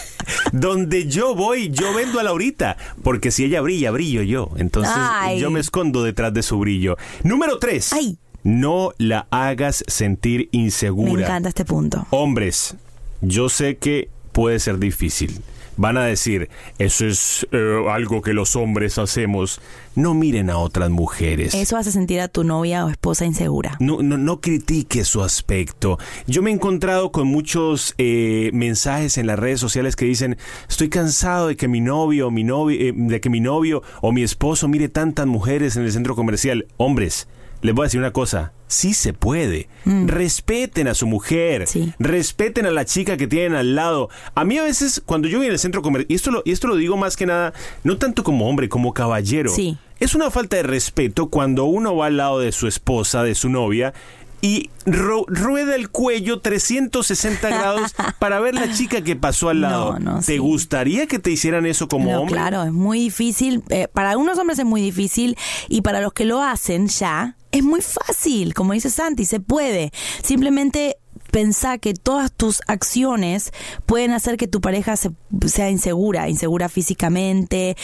donde 0.52 1.06
yo 1.08 1.34
voy, 1.34 1.70
yo 1.70 1.94
vendo 1.94 2.20
a 2.20 2.22
Laurita. 2.22 2.76
Porque 3.02 3.30
si 3.30 3.44
ella 3.44 3.60
brilla, 3.60 3.90
brillo 3.90 4.22
yo. 4.22 4.50
Entonces 4.56 4.92
Ay. 4.96 5.40
yo 5.40 5.50
me 5.50 5.60
escondo 5.60 6.02
detrás 6.02 6.32
de 6.34 6.42
su 6.42 6.58
brillo. 6.58 6.96
Número 7.22 7.37
tres. 7.60 7.92
Ay. 7.92 8.18
No 8.44 8.92
la 8.98 9.26
hagas 9.30 9.84
sentir 9.88 10.48
Me 10.52 10.60
insegura. 10.60 11.24
encanta 11.24 11.48
este 11.48 11.64
punto. 11.64 12.06
Hombres, 12.10 12.76
yo 13.20 13.48
sé 13.48 13.76
que 13.76 14.08
puede 14.32 14.58
ser 14.60 14.78
difícil. 14.78 15.40
Van 15.78 15.96
a 15.96 16.04
decir, 16.04 16.50
eso 16.78 17.06
es 17.06 17.46
eh, 17.52 17.84
algo 17.88 18.20
que 18.20 18.32
los 18.32 18.56
hombres 18.56 18.98
hacemos. 18.98 19.60
No 19.94 20.12
miren 20.12 20.50
a 20.50 20.58
otras 20.58 20.90
mujeres. 20.90 21.54
Eso 21.54 21.76
hace 21.76 21.92
sentir 21.92 22.20
a 22.20 22.26
tu 22.26 22.42
novia 22.42 22.84
o 22.84 22.90
esposa 22.90 23.24
insegura. 23.24 23.76
No, 23.78 24.02
no, 24.02 24.18
no 24.18 24.40
critique 24.40 25.04
su 25.04 25.22
aspecto. 25.22 25.98
Yo 26.26 26.42
me 26.42 26.50
he 26.50 26.54
encontrado 26.54 27.12
con 27.12 27.28
muchos 27.28 27.94
eh, 27.96 28.50
mensajes 28.52 29.18
en 29.18 29.28
las 29.28 29.38
redes 29.38 29.60
sociales 29.60 29.94
que 29.94 30.04
dicen 30.04 30.36
estoy 30.68 30.88
cansado 30.88 31.46
de 31.46 31.56
que 31.56 31.68
mi 31.68 31.80
novio, 31.80 32.32
mi 32.32 32.42
novio, 32.42 32.80
eh, 32.80 32.92
de 32.94 33.20
que 33.20 33.30
mi 33.30 33.40
novio 33.40 33.84
o 34.00 34.10
mi 34.10 34.24
esposo 34.24 34.66
mire 34.66 34.88
tantas 34.88 35.26
mujeres 35.26 35.76
en 35.76 35.84
el 35.84 35.92
centro 35.92 36.16
comercial. 36.16 36.66
Hombres, 36.76 37.28
les 37.62 37.74
voy 37.74 37.84
a 37.84 37.86
decir 37.86 38.00
una 38.00 38.12
cosa. 38.12 38.52
Sí 38.66 38.92
se 38.94 39.12
puede. 39.14 39.68
Respeten 40.06 40.88
a 40.88 40.94
su 40.94 41.06
mujer. 41.06 41.62
Mm. 41.62 41.66
Sí. 41.66 41.92
Respeten 41.98 42.66
a 42.66 42.70
la 42.70 42.84
chica 42.84 43.16
que 43.16 43.26
tienen 43.26 43.54
al 43.54 43.74
lado. 43.74 44.08
A 44.34 44.44
mí 44.44 44.58
a 44.58 44.62
veces, 44.64 45.02
cuando 45.04 45.28
yo 45.28 45.38
voy 45.38 45.46
en 45.46 45.52
el 45.52 45.58
centro 45.58 45.80
comercial, 45.82 46.06
y 46.10 46.14
esto 46.14 46.30
lo, 46.30 46.42
y 46.44 46.52
esto 46.52 46.66
lo 46.68 46.76
digo 46.76 46.96
más 46.96 47.16
que 47.16 47.26
nada, 47.26 47.52
no 47.84 47.96
tanto 47.98 48.22
como 48.24 48.48
hombre, 48.48 48.68
como 48.68 48.92
caballero. 48.92 49.50
Sí. 49.50 49.78
Es 50.00 50.14
una 50.14 50.30
falta 50.30 50.56
de 50.56 50.62
respeto 50.64 51.28
cuando 51.28 51.64
uno 51.64 51.96
va 51.96 52.06
al 52.06 52.16
lado 52.18 52.38
de 52.40 52.52
su 52.52 52.66
esposa, 52.68 53.22
de 53.22 53.34
su 53.34 53.48
novia, 53.48 53.94
y 54.40 54.70
ro- 54.86 55.24
rueda 55.26 55.74
el 55.74 55.88
cuello 55.88 56.38
360 56.40 57.48
grados 57.58 57.94
para 58.20 58.38
ver 58.38 58.54
la 58.54 58.72
chica 58.72 59.02
que 59.02 59.16
pasó 59.16 59.48
al 59.48 59.62
lado. 59.62 59.98
No, 59.98 60.12
no, 60.12 60.18
¿Te 60.18 60.34
sí. 60.34 60.38
gustaría 60.38 61.06
que 61.06 61.18
te 61.18 61.30
hicieran 61.30 61.66
eso 61.66 61.88
como 61.88 62.12
No, 62.12 62.20
hombre? 62.20 62.34
claro, 62.34 62.62
es 62.62 62.72
muy 62.72 63.00
difícil. 63.00 63.64
eh, 63.70 63.88
para 63.92 64.10
algunos 64.10 64.38
hombres 64.38 64.58
es 64.60 64.64
muy 64.64 64.80
difícil 64.80 65.36
y 65.68 65.80
para 65.80 66.00
los 66.00 66.12
que 66.12 66.24
lo 66.24 66.40
hacen 66.42 66.86
ya 66.86 67.34
es 67.58 67.64
muy 67.64 67.80
fácil. 67.80 68.54
Como 68.54 68.72
dice 68.72 68.90
Santi, 68.90 69.24
se 69.24 69.40
puede. 69.40 69.90
Simplemente 70.22 70.96
pensá 71.30 71.76
que 71.76 71.92
todas 71.92 72.32
tus 72.32 72.62
acciones 72.68 73.52
pueden 73.84 74.12
hacer 74.12 74.38
que 74.38 74.48
tu 74.48 74.60
pareja 74.62 74.96
se- 74.96 75.10
sea 75.46 75.68
insegura, 75.70 76.28
insegura 76.30 76.68
físicamente, 76.70 77.76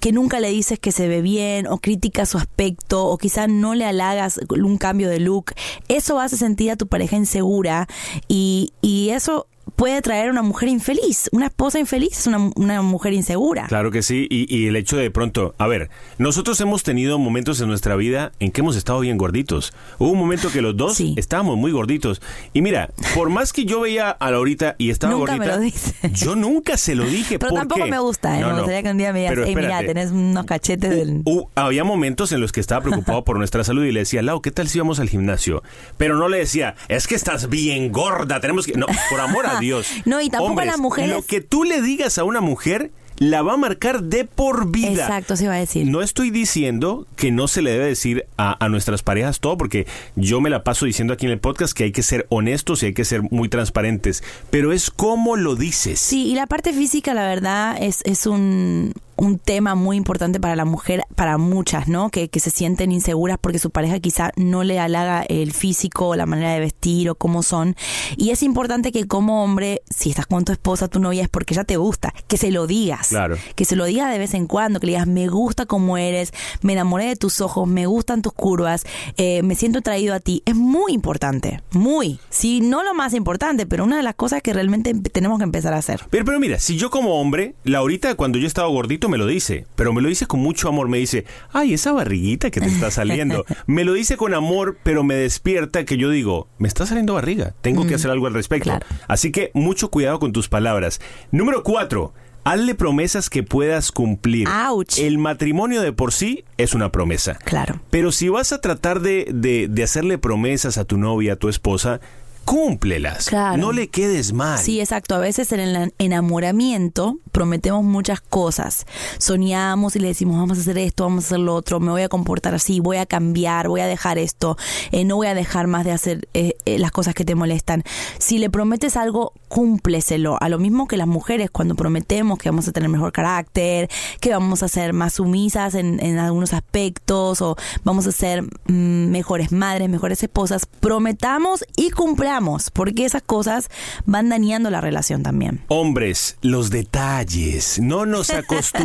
que 0.00 0.12
nunca 0.12 0.38
le 0.38 0.50
dices 0.50 0.78
que 0.78 0.92
se 0.92 1.08
ve 1.08 1.20
bien 1.20 1.66
o 1.66 1.78
critica 1.78 2.26
su 2.26 2.38
aspecto 2.38 3.04
o 3.06 3.18
quizá 3.18 3.48
no 3.48 3.74
le 3.74 3.86
halagas 3.86 4.38
un 4.50 4.78
cambio 4.78 5.08
de 5.08 5.18
look. 5.18 5.52
Eso 5.88 6.20
hace 6.20 6.36
sentir 6.36 6.70
a 6.70 6.76
tu 6.76 6.86
pareja 6.86 7.16
insegura 7.16 7.88
y, 8.28 8.72
y 8.82 9.10
eso 9.10 9.46
puede 9.82 10.00
traer 10.00 10.30
una 10.30 10.42
mujer 10.42 10.68
infeliz. 10.68 11.28
Una 11.32 11.46
esposa 11.46 11.80
infeliz 11.80 12.16
es 12.16 12.26
una, 12.28 12.52
una 12.54 12.82
mujer 12.82 13.14
insegura. 13.14 13.66
Claro 13.66 13.90
que 13.90 14.02
sí, 14.02 14.28
y, 14.30 14.46
y 14.56 14.68
el 14.68 14.76
hecho 14.76 14.96
de 14.96 15.10
pronto, 15.10 15.56
a 15.58 15.66
ver, 15.66 15.90
nosotros 16.18 16.60
hemos 16.60 16.84
tenido 16.84 17.18
momentos 17.18 17.60
en 17.60 17.66
nuestra 17.66 17.96
vida 17.96 18.30
en 18.38 18.52
que 18.52 18.60
hemos 18.60 18.76
estado 18.76 19.00
bien 19.00 19.18
gorditos. 19.18 19.72
Hubo 19.98 20.10
un 20.10 20.18
momento 20.20 20.52
que 20.52 20.62
los 20.62 20.76
dos 20.76 20.94
Sí. 20.94 21.14
estábamos 21.16 21.56
muy 21.56 21.72
gorditos. 21.72 22.22
Y 22.52 22.62
mira, 22.62 22.90
por 23.16 23.28
más 23.28 23.52
que 23.52 23.64
yo 23.64 23.80
veía 23.80 24.10
a 24.10 24.30
Laurita 24.30 24.76
y 24.78 24.90
estaba 24.90 25.14
Nunca 25.14 25.32
me 25.32 25.38
gordita, 25.38 25.56
lo 25.56 25.62
dice. 25.64 25.94
yo 26.12 26.36
nunca 26.36 26.76
se 26.76 26.94
lo 26.94 27.04
dije. 27.04 27.40
Pero 27.40 27.48
¿por 27.50 27.58
tampoco 27.58 27.84
qué? 27.84 27.90
me 27.90 27.98
gusta, 27.98 28.38
¿eh? 28.38 28.40
No, 28.40 28.46
me 28.46 28.52
no. 28.52 28.58
gustaría 28.58 28.84
que 28.84 28.90
un 28.92 28.98
día 28.98 29.12
me 29.12 29.18
digas, 29.18 29.34
Pero 29.34 29.46
hey, 29.48 29.56
mira, 29.56 29.80
tenés 29.80 30.12
unos 30.12 30.46
cachetes 30.46 30.90
del... 30.90 31.22
Uh, 31.24 31.48
había 31.56 31.82
momentos 31.82 32.30
en 32.30 32.40
los 32.40 32.52
que 32.52 32.60
estaba 32.60 32.82
preocupado 32.82 33.24
por 33.24 33.36
nuestra 33.36 33.64
salud 33.64 33.82
y 33.84 33.90
le 33.90 33.98
decía, 33.98 34.22
Lau, 34.22 34.42
¿qué 34.42 34.52
tal 34.52 34.68
si 34.68 34.78
vamos 34.78 35.00
al 35.00 35.08
gimnasio? 35.08 35.64
Pero 35.96 36.16
no 36.16 36.28
le 36.28 36.38
decía, 36.38 36.76
es 36.86 37.08
que 37.08 37.16
estás 37.16 37.48
bien 37.48 37.90
gorda, 37.90 38.38
tenemos 38.38 38.64
que... 38.64 38.74
No, 38.74 38.86
por 39.10 39.18
amor 39.18 39.44
a 39.46 39.58
Dios. 39.58 39.71
No, 40.04 40.20
y 40.20 40.28
tampoco 40.30 40.50
Hombres, 40.50 40.68
las 40.68 40.78
mujeres- 40.78 41.10
Lo 41.10 41.22
que 41.22 41.40
tú 41.40 41.64
le 41.64 41.82
digas 41.82 42.18
a 42.18 42.24
una 42.24 42.40
mujer 42.40 42.90
la 43.18 43.42
va 43.42 43.52
a 43.52 43.56
marcar 43.56 44.02
de 44.02 44.24
por 44.24 44.70
vida. 44.72 44.90
Exacto, 44.90 45.36
se 45.36 45.44
iba 45.44 45.54
a 45.54 45.58
decir. 45.58 45.86
No 45.86 46.02
estoy 46.02 46.30
diciendo 46.30 47.06
que 47.14 47.30
no 47.30 47.46
se 47.46 47.62
le 47.62 47.70
debe 47.70 47.84
decir 47.86 48.26
a, 48.36 48.64
a 48.64 48.68
nuestras 48.68 49.02
parejas 49.02 49.38
todo, 49.38 49.56
porque 49.56 49.86
yo 50.16 50.40
me 50.40 50.50
la 50.50 50.64
paso 50.64 50.86
diciendo 50.86 51.12
aquí 51.12 51.26
en 51.26 51.32
el 51.32 51.38
podcast 51.38 51.72
que 51.72 51.84
hay 51.84 51.92
que 51.92 52.02
ser 52.02 52.26
honestos 52.30 52.82
y 52.82 52.86
hay 52.86 52.94
que 52.94 53.04
ser 53.04 53.22
muy 53.30 53.48
transparentes, 53.48 54.24
pero 54.50 54.72
es 54.72 54.90
cómo 54.90 55.36
lo 55.36 55.54
dices. 55.54 56.00
Sí, 56.00 56.26
y 56.28 56.34
la 56.34 56.46
parte 56.46 56.72
física, 56.72 57.14
la 57.14 57.24
verdad, 57.26 57.76
es, 57.80 58.00
es 58.04 58.26
un, 58.26 58.92
un 59.16 59.38
tema 59.38 59.74
muy 59.74 59.96
importante 59.96 60.40
para 60.40 60.56
la 60.56 60.64
mujer, 60.64 61.04
para 61.14 61.38
muchas, 61.38 61.88
¿no? 61.88 62.10
Que, 62.10 62.28
que 62.28 62.40
se 62.40 62.50
sienten 62.50 62.92
inseguras 62.92 63.38
porque 63.40 63.58
su 63.58 63.70
pareja 63.70 64.00
quizá 64.00 64.32
no 64.36 64.64
le 64.64 64.78
halaga 64.78 65.22
el 65.22 65.52
físico 65.52 66.08
o 66.08 66.16
la 66.16 66.26
manera 66.26 66.52
de 66.52 66.60
vestir 66.60 67.10
o 67.10 67.14
cómo 67.14 67.42
son. 67.42 67.76
Y 68.16 68.30
es 68.30 68.42
importante 68.42 68.92
que 68.92 69.06
como 69.06 69.44
hombre, 69.44 69.82
si 69.90 70.10
estás 70.10 70.26
con 70.26 70.44
tu 70.44 70.52
esposa, 70.52 70.88
tu 70.88 71.00
novia, 71.00 71.22
es 71.22 71.28
porque 71.28 71.54
ella 71.54 71.64
te 71.64 71.76
gusta, 71.76 72.14
que 72.28 72.36
se 72.36 72.50
lo 72.50 72.66
digas. 72.66 73.08
Claro. 73.08 73.36
Que 73.54 73.64
se 73.64 73.76
lo 73.76 73.84
digas 73.84 74.10
de 74.12 74.18
vez 74.18 74.34
en 74.34 74.46
cuando, 74.46 74.80
que 74.80 74.86
le 74.86 74.92
digas, 74.92 75.06
me 75.06 75.28
gusta 75.28 75.66
como 75.66 75.98
eres, 75.98 76.32
me 76.62 76.72
enamoré 76.72 77.06
de 77.06 77.16
tus 77.16 77.40
ojos, 77.40 77.68
me 77.68 77.86
gustan 77.86 78.22
tus 78.22 78.32
curvas, 78.32 78.84
eh, 79.16 79.42
me 79.42 79.54
siento 79.54 79.80
atraído 79.80 80.14
a 80.14 80.20
ti. 80.20 80.42
Es 80.46 80.54
muy 80.54 80.92
importante, 80.92 81.62
muy. 81.72 82.18
Sí, 82.30 82.60
no 82.60 82.82
lo 82.82 82.94
más 82.94 83.14
importante, 83.14 83.66
pero 83.66 83.84
una 83.84 83.96
de 83.96 84.02
las 84.02 84.14
cosas 84.14 84.42
que 84.42 84.52
realmente 84.52 84.94
tenemos 84.94 85.38
que 85.38 85.44
empezar 85.44 85.74
a 85.74 85.78
hacer. 85.78 86.00
Pero, 86.10 86.24
pero 86.24 86.40
mira, 86.40 86.58
si 86.58 86.76
yo 86.76 86.90
como 86.90 87.20
hombre, 87.20 87.54
Laurita 87.64 88.14
cuando 88.14 88.38
yo 88.38 88.46
estaba 88.46 88.68
gordito 88.68 89.01
me 89.08 89.18
lo 89.18 89.26
dice, 89.26 89.66
pero 89.76 89.92
me 89.92 90.02
lo 90.02 90.08
dice 90.08 90.26
con 90.26 90.40
mucho 90.40 90.68
amor, 90.68 90.88
me 90.88 90.98
dice, 90.98 91.24
ay, 91.52 91.74
esa 91.74 91.92
barriguita 91.92 92.50
que 92.50 92.60
te 92.60 92.66
está 92.66 92.90
saliendo. 92.90 93.44
me 93.66 93.84
lo 93.84 93.92
dice 93.92 94.16
con 94.16 94.34
amor, 94.34 94.78
pero 94.82 95.02
me 95.04 95.14
despierta 95.14 95.84
que 95.84 95.96
yo 95.96 96.10
digo, 96.10 96.48
me 96.58 96.68
está 96.68 96.86
saliendo 96.86 97.14
barriga, 97.14 97.54
tengo 97.60 97.86
que 97.86 97.94
hacer 97.94 98.10
algo 98.10 98.26
al 98.26 98.34
respecto. 98.34 98.70
claro. 98.70 98.86
Así 99.08 99.30
que 99.32 99.50
mucho 99.54 99.90
cuidado 99.90 100.18
con 100.18 100.32
tus 100.32 100.48
palabras. 100.48 101.00
Número 101.30 101.62
cuatro. 101.62 102.12
Hazle 102.44 102.74
promesas 102.74 103.30
que 103.30 103.44
puedas 103.44 103.92
cumplir. 103.92 104.48
Ouch. 104.48 104.98
El 104.98 105.18
matrimonio 105.18 105.80
de 105.80 105.92
por 105.92 106.12
sí 106.12 106.44
es 106.58 106.74
una 106.74 106.90
promesa. 106.90 107.38
Claro. 107.44 107.80
Pero 107.90 108.10
si 108.10 108.28
vas 108.30 108.52
a 108.52 108.60
tratar 108.60 108.98
de, 108.98 109.28
de- 109.32 109.68
de 109.70 109.82
hacerle 109.84 110.18
promesas 110.18 110.76
a 110.76 110.84
tu 110.84 110.96
novia, 110.98 111.34
a 111.34 111.36
tu 111.36 111.48
esposa, 111.48 112.00
cúmplelas. 112.44 113.26
Claro. 113.26 113.56
No 113.56 113.72
le 113.72 113.88
quedes 113.88 114.32
mal. 114.32 114.58
Sí, 114.58 114.80
exacto. 114.80 115.14
A 115.14 115.18
veces 115.18 115.52
en 115.52 115.60
el 115.60 115.94
enamoramiento 115.98 117.18
prometemos 117.30 117.82
muchas 117.82 118.20
cosas. 118.20 118.86
Soñamos 119.18 119.96
y 119.96 119.98
le 119.98 120.08
decimos, 120.08 120.38
vamos 120.38 120.58
a 120.58 120.60
hacer 120.60 120.78
esto, 120.78 121.04
vamos 121.04 121.24
a 121.24 121.26
hacer 121.28 121.40
lo 121.40 121.54
otro, 121.54 121.80
me 121.80 121.90
voy 121.90 122.02
a 122.02 122.08
comportar 122.08 122.54
así, 122.54 122.80
voy 122.80 122.98
a 122.98 123.06
cambiar, 123.06 123.68
voy 123.68 123.80
a 123.80 123.86
dejar 123.86 124.18
esto, 124.18 124.56
eh, 124.90 125.04
no 125.04 125.16
voy 125.16 125.26
a 125.26 125.34
dejar 125.34 125.66
más 125.66 125.84
de 125.84 125.92
hacer 125.92 126.28
eh, 126.34 126.56
eh, 126.66 126.78
las 126.78 126.90
cosas 126.90 127.14
que 127.14 127.24
te 127.24 127.34
molestan. 127.34 127.84
Si 128.18 128.38
le 128.38 128.50
prometes 128.50 128.96
algo, 128.96 129.32
cúmpleselo. 129.48 130.36
A 130.40 130.48
lo 130.48 130.58
mismo 130.58 130.86
que 130.86 130.96
las 130.96 131.06
mujeres 131.06 131.50
cuando 131.50 131.74
prometemos 131.74 132.38
que 132.38 132.48
vamos 132.48 132.68
a 132.68 132.72
tener 132.72 132.88
mejor 132.88 133.12
carácter, 133.12 133.90
que 134.20 134.30
vamos 134.30 134.62
a 134.62 134.68
ser 134.68 134.92
más 134.92 135.14
sumisas 135.14 135.74
en, 135.74 136.00
en 136.00 136.18
algunos 136.18 136.52
aspectos 136.52 137.42
o 137.42 137.56
vamos 137.84 138.06
a 138.06 138.12
ser 138.12 138.42
mm, 138.42 139.10
mejores 139.10 139.52
madres, 139.52 139.88
mejores 139.88 140.22
esposas, 140.22 140.66
prometamos 140.66 141.64
y 141.76 141.90
cumplamos, 141.90 142.31
porque 142.72 143.04
esas 143.04 143.22
cosas 143.22 143.68
van 144.06 144.28
dañando 144.28 144.70
la 144.70 144.80
relación 144.80 145.22
también. 145.22 145.60
Hombres, 145.68 146.36
los 146.42 146.70
detalles. 146.70 147.78
No 147.80 148.06
nos 148.06 148.30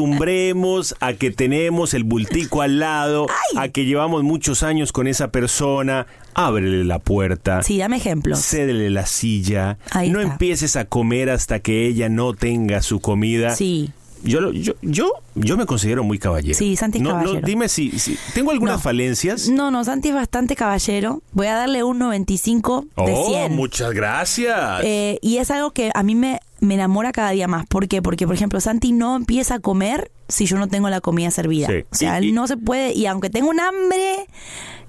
acostumbremos 0.08 0.96
a 1.00 1.13
que 1.13 1.32
tenemos 1.32 1.94
el 1.94 2.04
bultico 2.04 2.62
al 2.62 2.80
lado, 2.80 3.27
a 3.56 3.70
que 3.70 3.86
llevamos 3.86 4.24
muchos 4.24 4.63
años 4.63 4.92
con 4.92 5.08
esa 5.08 5.32
persona. 5.32 6.08
Ábrele 6.34 6.84
la 6.84 7.00
puerta. 7.00 7.63
Sí, 7.63 7.77
dame 7.77 7.98
ejemplos. 7.98 8.39
Cédele 8.39 8.89
la 8.89 9.06
silla. 9.06 9.77
Ahí 9.92 10.10
no 10.10 10.20
está. 10.20 10.34
empieces 10.34 10.75
a 10.75 10.86
comer 10.86 11.30
hasta 11.30 11.60
que 11.60 11.88
ella 11.88 12.10
no 12.10 12.34
tenga 12.34 12.82
su 12.82 13.00
comida. 13.00 13.56
Sí. 13.56 13.92
Yo, 14.24 14.52
yo, 14.52 14.74
yo, 14.82 15.12
yo 15.36 15.58
me 15.58 15.66
considero 15.66 16.04
muy 16.04 16.20
caballero. 16.20 16.58
Sí, 16.58 16.76
Santi 16.76 16.98
es 16.98 17.04
No, 17.04 17.12
no, 17.12 17.20
caballero. 17.20 17.46
dime 17.46 17.70
si, 17.70 17.98
si- 18.00 18.18
tengo 18.34 18.52
algunas 18.52 18.78
No. 18.78 18.82
falencias. 18.82 19.50
No, 19.50 19.72
no, 19.72 19.84
Santi 19.84 20.10
es 20.10 20.16
bastante 20.16 20.56
caballero. 20.56 21.22
Voy 21.34 21.48
a 21.48 21.56
darle 21.56 21.84
un 21.84 22.00
95 22.00 22.82
de 22.98 23.14
oh, 23.16 23.30
100. 23.30 23.56
muchas 23.56 23.92
gracias. 23.94 24.82
Eh, 24.84 25.20
y 25.22 25.38
es 25.38 25.52
algo 25.52 25.72
que 25.72 25.92
a 25.94 26.04
mí 26.04 26.16
me, 26.16 26.40
me 26.60 26.74
enamora 26.76 27.12
cada 27.12 27.32
día 27.32 27.48
más. 27.48 27.66
¿Por 27.68 27.88
qué? 27.88 28.02
Porque, 28.02 28.26
por 28.26 28.36
ejemplo, 28.36 28.60
Santi 28.60 28.92
no 28.92 29.16
empieza 29.16 29.56
a 29.56 29.60
comer 29.60 30.12
si 30.27 30.46
yo 30.46 30.57
no 30.57 30.67
tengo 30.67 30.89
la 30.89 31.01
comida 31.01 31.31
servida. 31.31 31.67
Sí. 31.67 31.84
O 31.91 31.96
sea, 31.96 32.22
Y- 32.22 32.31
no 32.31 32.48
se 32.48 32.57
puede, 32.57 32.93
y 32.93 33.05
aunque 33.05 33.29
tenga 33.29 33.48
un 33.50 33.60
hambre 33.60 34.27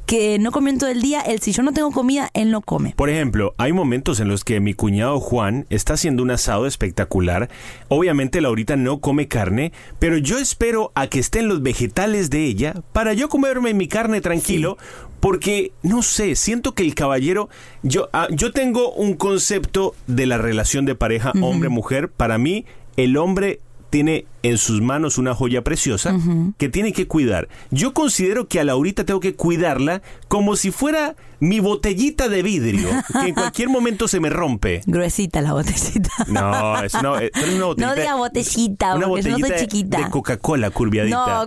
que 0.07 0.38
no 0.38 0.52
comió 0.52 0.73
en 0.73 0.78
todo 0.78 0.88
el 0.88 1.02
día, 1.02 1.21
él 1.21 1.38
si 1.40 1.52
yo 1.52 1.62
no 1.62 1.73
tengo 1.75 1.90
comida, 1.90 2.30
él 2.33 2.50
no 2.50 2.62
come. 2.62 2.95
Por 2.97 3.11
ejemplo, 3.11 3.54
hay 3.59 3.75
momentos 3.75 4.21
en 4.21 4.28
los 4.28 4.42
que 4.42 4.59
mi 4.59 4.73
cuñado 4.73 5.21
Juan 5.21 5.66
está 5.68 5.92
haciendo 5.95 6.23
un 6.23 6.30
asado 6.30 6.66
espectacular. 6.66 7.50
Obviamente 7.88 8.40
Laurita 8.40 8.76
no 8.76 9.00
come 9.00 9.28
carne, 9.28 9.71
pero 9.99 10.16
yo 10.16 10.38
espero 10.38 10.92
a 10.95 11.09
que 11.09 11.18
estén 11.18 11.47
los 11.47 11.62
vegetales 11.62 12.30
de 12.30 12.47
ella 12.47 12.75
para 12.95 13.12
yo 13.12 13.28
comerme 13.28 13.75
mi 13.75 13.87
carne 13.87 14.23
tranquilo. 14.23 14.78
Porque, 15.21 15.73
no 15.83 16.02
sé, 16.02 16.37
siento 16.37 16.75
que 16.76 16.85
el 16.85 16.95
caballero, 16.95 17.49
yo, 17.83 18.09
ah, 18.12 18.28
yo 18.30 18.52
tengo 18.52 18.92
un 18.92 19.14
concepto 19.14 19.95
de 20.07 20.26
la 20.26 20.38
relación 20.38 20.87
de 20.87 20.95
pareja 20.95 21.33
hombre-mujer. 21.42 22.09
Para 22.09 22.38
mí, 22.38 22.64
el 22.97 23.16
hombre 23.16 23.61
tiene 23.90 24.26
en 24.42 24.57
sus 24.59 24.80
manos 24.80 25.18
una 25.18 25.35
joya 25.35 25.62
preciosa 25.64 26.14
que 26.59 26.68
tiene 26.68 26.92
que 26.92 27.07
cuidar. 27.09 27.49
Yo 27.71 27.92
considero 27.95 28.47
que 28.49 28.61
a 28.61 28.64
Laurita 28.64 29.04
tengo 29.04 29.21
que 29.21 29.35
cuidarla 29.35 30.02
como 30.28 30.54
si 30.57 30.71
fuera 30.71 31.16
mi 31.40 31.61
botellita 31.61 32.28
de 32.28 32.42
vidrio, 32.42 32.88
que 33.21 33.28
en 33.28 33.35
cualquier 33.35 33.68
momento 33.68 34.09
se 34.09 34.18
me 34.18 34.28
rompe. 34.28 34.80
Gruesita 34.87 35.40
la 35.40 35.52
botellita. 35.52 36.11
No, 36.26 36.83
es 36.83 36.95
una, 36.95 37.23
eh, 37.23 37.30
es 37.35 37.54
una 37.54 37.66
botellita. 37.66 37.87
No 37.87 37.95
diga 38.00 38.14
botellita, 38.16 38.95
una 38.97 39.07
porque 39.07 39.23
yo 39.23 39.28
no 39.30 39.35
soy 39.37 39.42
botellita 39.42 39.54
de- 39.54 39.61
chiquita. 39.68 39.99
De 39.99 40.11
Coca-Cola 40.11 40.71
curviadita. 40.71 41.47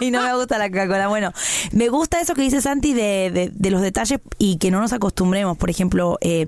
y 0.00 0.10
no 0.12 0.22
me 0.22 0.34
gusta 0.36 0.58
la 0.58 0.68
Coca-Cola. 0.70 1.08
Bueno, 1.08 1.32
me 1.72 1.88
gusta 1.88 2.20
eso 2.20 2.34
que 2.34 2.42
dice 2.42 2.60
Santi 2.60 2.92
de, 2.94 3.30
de- 3.32 3.50
de 3.52 3.70
los 3.70 3.80
detalles 3.82 4.20
y 4.38 4.58
que 4.58 4.70
no 4.70 4.80
nos 4.80 4.92
acostumbremos. 4.92 5.56
Por 5.56 5.68
ejemplo, 5.70 6.18
eh, 6.20 6.46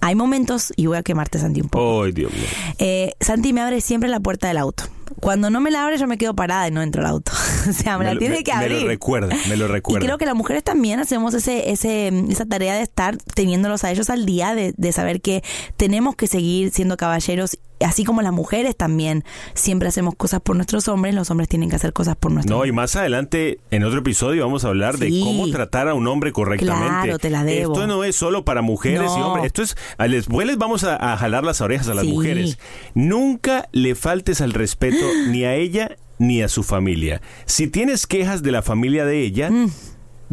hay 0.00 0.14
momentos, 0.16 0.72
y 0.76 0.86
voy 0.86 0.96
a 0.96 1.02
quemarte, 1.04 1.38
Santi, 1.38 1.60
un 1.60 1.68
poco. 1.68 2.02
Ay, 2.04 2.12
Dios 2.12 2.32
mío. 2.32 2.42
Eh, 2.78 3.12
Santi 3.20 3.52
me 3.52 3.60
abre 3.60 3.80
siempre 3.80 4.08
la 4.08 4.18
puerta 4.20 4.48
del 4.48 4.56
auto. 4.58 4.84
Cuando 5.20 5.50
no 5.50 5.60
me 5.60 5.70
la 5.70 5.84
abre, 5.84 5.98
yo 5.98 6.06
me 6.06 6.18
quedo 6.18 6.34
parada 6.34 6.66
y 6.68 6.70
no 6.70 6.82
entro 6.82 7.02
al 7.02 7.06
auto. 7.08 7.32
o 7.68 7.72
sea, 7.72 7.98
me, 7.98 8.04
la 8.04 8.14
lo- 8.14 8.18
tiene 8.20 8.42
que 8.42 8.52
me 8.54 8.58
abrir. 8.64 8.82
lo 8.82 8.88
recuerda, 8.88 9.34
me 9.48 9.56
lo 9.56 9.66
Y 9.66 9.68
recuerda. 9.68 10.04
creo 10.06 10.18
que 10.18 10.26
las 10.26 10.34
mujeres 10.34 10.62
también 10.64 10.98
hacemos 11.00 11.34
ese, 11.34 11.70
ese, 11.70 12.08
esa 12.28 12.46
tarea 12.46 12.74
de 12.74 12.82
estar 12.82 13.16
teniéndolos 13.34 13.84
a 13.84 13.90
ellos 13.90 14.10
al 14.10 14.26
día, 14.26 14.54
de, 14.54 14.74
de 14.76 14.92
saber 14.92 15.20
que 15.20 15.42
tenemos 15.76 16.16
que 16.16 16.26
seguir 16.26 16.70
siendo 16.70 16.96
caballeros, 16.96 17.58
así 17.82 18.04
como 18.04 18.22
las 18.22 18.32
mujeres 18.32 18.76
también 18.76 19.24
siempre 19.54 19.88
hacemos 19.88 20.14
cosas 20.14 20.40
por 20.40 20.56
nuestros 20.56 20.88
hombres, 20.88 21.14
los 21.14 21.30
hombres 21.30 21.48
tienen 21.48 21.70
que 21.70 21.76
hacer 21.76 21.92
cosas 21.92 22.16
por 22.16 22.32
nuestros 22.32 22.56
No, 22.58 22.64
y 22.66 22.72
más 22.72 22.96
adelante, 22.96 23.58
en 23.70 23.84
otro 23.84 24.00
episodio, 24.00 24.44
vamos 24.44 24.64
a 24.64 24.68
hablar 24.68 24.98
de 24.98 25.08
cómo 25.22 25.48
tratar 25.50 25.88
a 25.88 25.94
un 25.94 26.06
hombre 26.08 26.32
correctamente. 26.32 26.88
Claro, 26.88 27.18
te 27.18 27.30
la 27.30 27.44
debo. 27.44 27.72
Esto 27.72 27.86
no 27.86 28.04
es 28.04 28.16
solo 28.16 28.44
para 28.44 28.62
mujeres 28.62 29.10
y 29.16 29.20
hombres. 29.20 29.46
Esto 29.46 29.62
es. 29.62 29.76
a- 29.98 30.08
Después 30.08 30.46
les 30.46 30.58
vamos 30.58 30.84
a, 30.84 31.12
a 31.12 31.16
jalar 31.16 31.44
las 31.44 31.60
orejas 31.60 31.88
a 31.88 31.94
las 31.94 32.04
Sí. 32.04 32.12
mujeres. 32.12 32.58
Nunca 32.94 33.68
le 33.72 33.94
faltes 33.94 34.40
al 34.40 34.52
respeto 34.52 35.04
ni 35.28 35.44
a 35.44 35.54
ella 35.54 35.96
ni 36.18 36.42
a 36.42 36.48
su 36.48 36.62
familia. 36.62 37.20
Si 37.46 37.66
tienes 37.66 38.06
quejas 38.06 38.42
de 38.42 38.52
la 38.52 38.62
familia 38.62 39.04
de 39.04 39.22
ella. 39.22 39.50
Mm. 39.50 39.70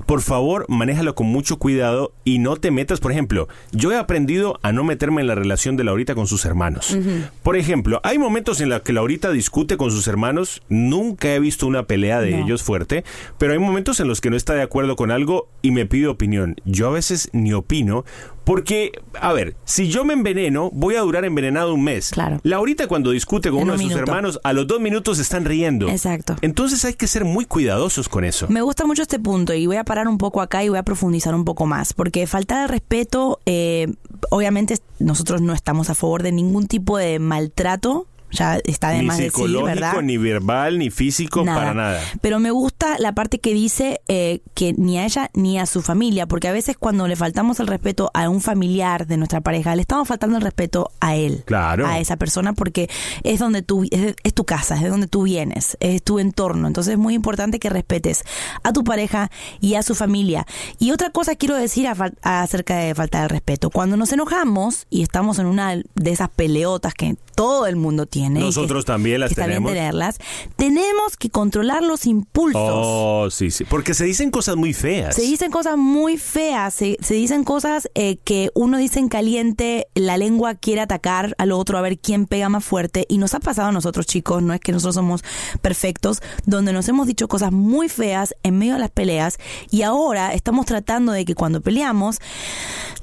Por 0.05 0.21
favor, 0.21 0.65
manéjalo 0.69 1.15
con 1.15 1.27
mucho 1.27 1.57
cuidado 1.57 2.13
y 2.23 2.39
no 2.39 2.55
te 2.57 2.71
metas, 2.71 2.99
por 2.99 3.11
ejemplo, 3.11 3.47
yo 3.71 3.91
he 3.91 3.97
aprendido 3.97 4.59
a 4.61 4.71
no 4.71 4.83
meterme 4.83 5.21
en 5.21 5.27
la 5.27 5.35
relación 5.35 5.77
de 5.77 5.83
Laurita 5.83 6.15
con 6.15 6.27
sus 6.27 6.45
hermanos. 6.45 6.97
Por 7.43 7.55
ejemplo, 7.55 7.99
hay 8.03 8.17
momentos 8.17 8.61
en 8.61 8.69
los 8.69 8.81
que 8.81 8.93
Laurita 8.93 9.31
discute 9.31 9.77
con 9.77 9.91
sus 9.91 10.07
hermanos, 10.07 10.61
nunca 10.69 11.33
he 11.33 11.39
visto 11.39 11.67
una 11.67 11.83
pelea 11.83 12.21
de 12.21 12.31
No. 12.31 12.45
ellos 12.45 12.63
fuerte, 12.63 13.03
pero 13.37 13.53
hay 13.53 13.59
momentos 13.59 13.99
en 13.99 14.07
los 14.07 14.21
que 14.21 14.29
no 14.29 14.35
está 14.37 14.53
de 14.53 14.61
acuerdo 14.61 14.95
con 14.95 15.11
algo 15.11 15.47
y 15.61 15.71
me 15.71 15.85
pide 15.85 16.07
opinión. 16.07 16.55
Yo 16.65 16.87
a 16.87 16.91
veces 16.91 17.29
ni 17.33 17.53
opino 17.53 18.05
Porque, 18.49 18.93
a 19.21 19.31
ver, 19.31 19.55
si 19.63 19.89
yo 19.89 20.03
me 20.03 20.13
enveneno, 20.13 20.71
voy 20.73 20.95
a 20.95 21.01
durar 21.01 21.23
envenenado 21.23 21.71
un 21.75 21.83
mes. 21.83 22.09
Claro. 22.09 22.39
Laurita 22.41 22.87
cuando 22.87 23.11
discute 23.11 23.51
con 23.51 23.59
En 23.59 23.63
uno 23.65 23.73
un 23.73 23.77
de 23.77 23.83
sus 23.83 23.93
minuto. 23.93 24.11
hermanos, 24.11 24.39
a 24.43 24.53
los 24.53 24.65
dos 24.65 24.81
minutos 24.81 25.19
están 25.19 25.45
riendo. 25.45 25.87
Exacto. 25.87 26.35
Entonces 26.41 26.83
hay 26.83 26.95
que 26.95 27.05
ser 27.05 27.25
muy 27.25 27.45
cuidadosos 27.45 28.09
con 28.09 28.25
eso. 28.25 28.47
Me 28.49 28.63
gusta 28.63 28.87
mucho 28.87 29.03
este 29.03 29.19
punto 29.19 29.53
y 29.53 29.67
voy 29.67 29.75
a 29.75 29.83
parar 29.83 30.07
un 30.07 30.17
poco 30.17 30.41
acá 30.41 30.63
y 30.63 30.69
voy 30.69 30.79
a 30.79 30.83
profundizar 30.83 31.35
un 31.35 31.45
poco 31.45 31.67
más, 31.67 31.93
porque 31.93 32.25
faltar 32.25 32.63
el 32.63 32.69
respeto, 32.69 33.39
eh, 33.45 33.93
obviamente 34.31 34.79
nosotros 34.97 35.43
no 35.43 35.53
estamos 35.53 35.91
a 35.91 35.93
favor 35.93 36.23
de 36.23 36.31
ningún 36.31 36.65
tipo 36.65 36.97
de 36.97 37.19
maltrato, 37.19 38.07
ya 38.31 38.59
está 38.63 38.89
de 38.89 38.99
ni 38.99 39.05
más 39.05 39.17
decir, 39.17 39.31
psicológico, 39.31 39.65
¿verdad? 39.65 40.01
ni 40.01 40.17
verbal, 40.17 40.77
ni 40.77 40.89
físico, 40.89 41.45
para 41.45 41.73
nada. 41.73 42.01
Pero 42.21 42.39
me 42.39 42.51
gusta 42.51 42.97
la 42.99 43.13
parte 43.13 43.39
que 43.39 43.53
dice 43.53 44.01
eh, 44.07 44.41
que 44.53 44.73
ni 44.73 44.97
a 44.99 45.05
ella 45.05 45.29
ni 45.33 45.59
a 45.59 45.65
su 45.65 45.81
familia, 45.81 46.27
porque 46.27 46.47
a 46.47 46.51
veces 46.51 46.77
cuando 46.77 47.07
le 47.07 47.15
faltamos 47.15 47.59
el 47.59 47.67
respeto 47.67 48.11
a 48.13 48.29
un 48.29 48.41
familiar 48.41 49.07
de 49.07 49.17
nuestra 49.17 49.41
pareja, 49.41 49.75
le 49.75 49.81
estamos 49.81 50.07
faltando 50.07 50.37
el 50.37 50.43
respeto 50.43 50.91
a 50.99 51.15
él, 51.15 51.43
Claro. 51.45 51.87
a 51.87 51.99
esa 51.99 52.17
persona, 52.17 52.53
porque 52.53 52.89
es 53.23 53.39
donde 53.39 53.61
tú 53.61 53.83
es, 53.91 54.15
es 54.23 54.33
tu 54.33 54.45
casa, 54.45 54.75
es 54.75 54.81
de 54.81 54.89
donde 54.89 55.07
tú 55.07 55.23
vienes, 55.23 55.77
es 55.79 56.03
tu 56.03 56.19
entorno. 56.19 56.67
Entonces 56.67 56.93
es 56.93 56.99
muy 56.99 57.13
importante 57.13 57.59
que 57.59 57.69
respetes 57.69 58.23
a 58.63 58.73
tu 58.73 58.83
pareja 58.83 59.31
y 59.59 59.75
a 59.75 59.83
su 59.83 59.95
familia. 59.95 60.45
Y 60.77 60.91
otra 60.91 61.09
cosa 61.09 61.35
quiero 61.35 61.55
decir 61.55 61.87
a 61.87 61.95
acerca 62.21 62.77
de 62.77 62.95
falta 62.95 63.21
de 63.21 63.27
respeto. 63.27 63.69
Cuando 63.69 63.97
nos 63.97 64.11
enojamos 64.13 64.85
y 64.89 65.01
estamos 65.01 65.39
en 65.39 65.45
una 65.45 65.75
de 65.75 66.11
esas 66.11 66.29
peleotas 66.29 66.93
que 66.93 67.15
todo 67.35 67.67
el 67.67 67.75
mundo 67.75 68.05
tiene. 68.05 68.18
Que- 68.23 68.39
Nosotros 68.39 68.85
también 68.85 69.19
las 69.19 69.29
que 69.29 69.35
tenemos. 69.41 69.71
tenerlas, 69.71 70.17
tenemos 70.55 71.17
que 71.17 71.29
controlar 71.29 71.83
los 71.83 72.05
impulsos. 72.05 72.61
Oh, 72.63 73.27
sí, 73.31 73.51
sí. 73.51 73.63
Porque 73.65 73.93
se 73.93 74.05
dicen 74.05 74.31
cosas 74.31 74.55
muy 74.55 74.73
feas. 74.73 75.15
Se 75.15 75.21
dicen 75.21 75.51
cosas 75.51 75.77
muy 75.77 76.17
feas, 76.17 76.73
se, 76.73 76.97
se 77.01 77.13
dicen 77.13 77.43
cosas 77.43 77.89
eh, 77.95 78.17
que 78.23 78.49
uno 78.55 78.77
dice 78.77 78.99
en 78.99 79.09
caliente, 79.09 79.87
la 79.95 80.17
lengua 80.17 80.55
quiere 80.55 80.81
atacar 80.81 81.35
al 81.37 81.51
otro 81.51 81.77
a 81.77 81.81
ver 81.81 81.99
quién 81.99 82.25
pega 82.25 82.49
más 82.49 82.63
fuerte. 82.63 83.05
Y 83.09 83.17
nos 83.17 83.33
ha 83.33 83.39
pasado 83.39 83.69
a 83.69 83.71
nosotros, 83.71 84.05
chicos, 84.05 84.41
no 84.43 84.53
es 84.53 84.59
que 84.59 84.71
nosotros 84.71 84.95
somos 84.95 85.23
perfectos, 85.61 86.21
donde 86.45 86.73
nos 86.73 86.87
hemos 86.89 87.07
dicho 87.07 87.27
cosas 87.27 87.51
muy 87.51 87.89
feas 87.89 88.35
en 88.43 88.57
medio 88.57 88.73
de 88.73 88.79
las 88.79 88.91
peleas. 88.91 89.37
Y 89.71 89.83
ahora 89.83 90.33
estamos 90.33 90.65
tratando 90.65 91.11
de 91.11 91.25
que 91.25 91.35
cuando 91.35 91.61
peleamos, 91.61 92.19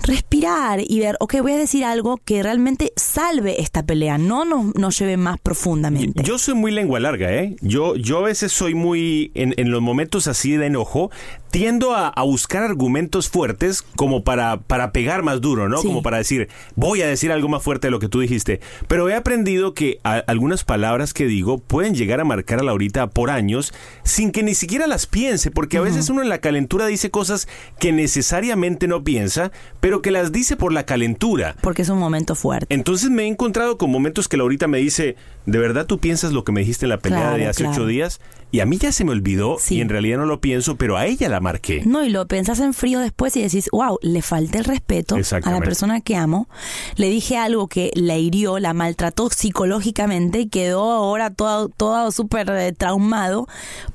respirar 0.03 0.81
y 0.87 1.01
ver, 1.01 1.17
ok, 1.21 1.37
voy 1.43 1.53
a 1.53 1.59
decir 1.59 1.85
algo 1.85 2.19
que 2.25 2.43
realmente 2.43 2.93
salve 2.97 3.61
esta 3.61 3.85
pelea, 3.85 4.19
no 4.19 4.45
nos, 4.45 4.75
nos 4.75 4.99
lleve 4.99 5.17
más 5.17 5.39
profundamente. 5.41 6.23
Yo 6.23 6.39
soy 6.39 6.55
muy 6.55 6.73
lengua 6.73 7.01
larga, 7.01 7.33
¿eh? 7.33 7.57
Yo, 7.61 7.97
yo 7.97 8.19
a 8.19 8.23
veces 8.23 8.53
soy 8.53 8.75
muy, 8.75 9.31
en, 9.35 9.55
en 9.57 9.71
los 9.71 9.83
momentos 9.83 10.27
así 10.29 10.57
de 10.57 10.67
enojo, 10.67 11.11
tiendo 11.57 11.95
a, 11.95 12.09
a 12.09 12.23
buscar 12.23 12.63
argumentos 12.63 13.31
fuertes 13.31 13.81
como 13.81 14.23
para, 14.25 14.59
para 14.59 14.93
pegar 14.93 15.23
más 15.23 15.41
duro, 15.41 15.71
¿no? 15.71 15.79
Sí. 15.79 15.87
Como 15.87 16.03
para 16.03 16.19
decir, 16.19 16.51
voy 16.75 17.01
a 17.01 17.07
decir 17.07 17.33
algo 17.33 17.49
más 17.49 17.63
fuerte 17.63 17.87
de 17.87 17.91
lo 17.93 17.99
que 17.99 18.11
tú 18.11 18.21
dijiste. 18.21 18.61
Pero 18.89 19.09
he 19.09 19.15
aprendido 19.15 19.73
que 19.73 19.99
a- 20.05 20.17
algunas 20.27 20.65
palabras 20.65 21.15
que 21.15 21.25
digo 21.25 21.57
pueden 21.57 21.95
llegar 21.95 22.21
a 22.21 22.25
marcar 22.25 22.59
a 22.61 22.63
Laurita 22.63 23.07
por 23.07 23.31
años 23.31 23.73
sin 24.05 24.33
que 24.33 24.43
ni 24.43 24.55
siquiera 24.55 24.87
las 24.87 25.07
piense, 25.07 25.51
porque 25.51 25.79
a 25.79 25.81
veces 25.81 26.11
uno 26.11 26.21
en 26.21 26.29
la 26.29 26.43
calentura 26.43 26.85
dice 26.89 27.11
cosas 27.11 27.49
que 27.79 27.91
necesariamente 27.91 28.87
no 28.87 29.03
piensa, 29.03 29.51
pero 29.81 30.03
que 30.03 30.11
las 30.11 30.33
dice 30.33 30.57
por 30.59 30.75
la 30.75 30.85
calentura. 30.85 31.57
Porque 31.63 31.81
es 31.81 31.89
un 31.89 31.99
momento 31.99 32.35
fuerte. 32.35 32.67
Entonces 32.75 33.09
me 33.09 33.23
he 33.23 33.27
encontrado 33.29 33.79
con 33.79 33.91
momentos 33.91 34.29
que 34.29 34.37
Laurita 34.37 34.67
me 34.69 34.77
dice, 34.77 35.17
¿de 35.47 35.59
verdad 35.59 35.87
tú 35.87 35.99
piensas 35.99 36.33
lo 36.33 36.45
que 36.45 36.53
me 36.53 36.61
dijiste 36.61 36.85
en 36.87 36.91
la 36.91 36.99
pelea 36.99 37.21
Claro, 37.21 37.37
de 37.37 37.47
hace 37.49 37.63
claro. 37.65 37.73
ocho 37.77 37.87
días? 37.87 38.21
Y 38.53 38.61
a 38.61 38.67
mí 38.67 38.79
ya 38.79 38.93
se 38.93 39.05
me 39.05 39.11
olvidó 39.11 39.57
Sí. 39.59 39.75
y 39.77 39.81
en 39.81 39.89
realidad 39.89 40.19
no 40.19 40.25
lo 40.25 40.41
pienso, 40.41 40.77
pero 40.77 40.97
a 40.97 41.07
ella 41.07 41.29
la 41.29 41.41
marqué. 41.41 41.83
No, 41.85 42.05
y 42.05 42.11
lo 42.11 42.27
pensás 42.29 42.61
en 42.61 42.75
frío 42.75 43.01
después 43.01 43.37
y 43.37 43.43
decís, 43.43 43.69
wow, 43.73 43.99
le 44.03 44.23
falté 44.23 44.59
el 44.59 44.65
respeto 44.65 45.17
a 45.17 45.51
la 45.51 45.59
persona 45.61 46.01
que 46.01 46.15
amo. 46.17 46.49
Le 46.95 47.09
dije 47.11 47.37
algo 47.37 47.67
que 47.67 47.91
la 47.95 48.17
hirió, 48.17 48.61
la 48.61 48.73
maltrató 48.73 49.29
psicológicamente 49.31 50.41
y 50.41 50.49
quedó 50.49 50.93
ahora 50.93 51.31
todo, 51.31 51.69
todo 51.69 52.13
súper 52.13 52.49
eh, 52.51 52.73
traumado 52.73 53.49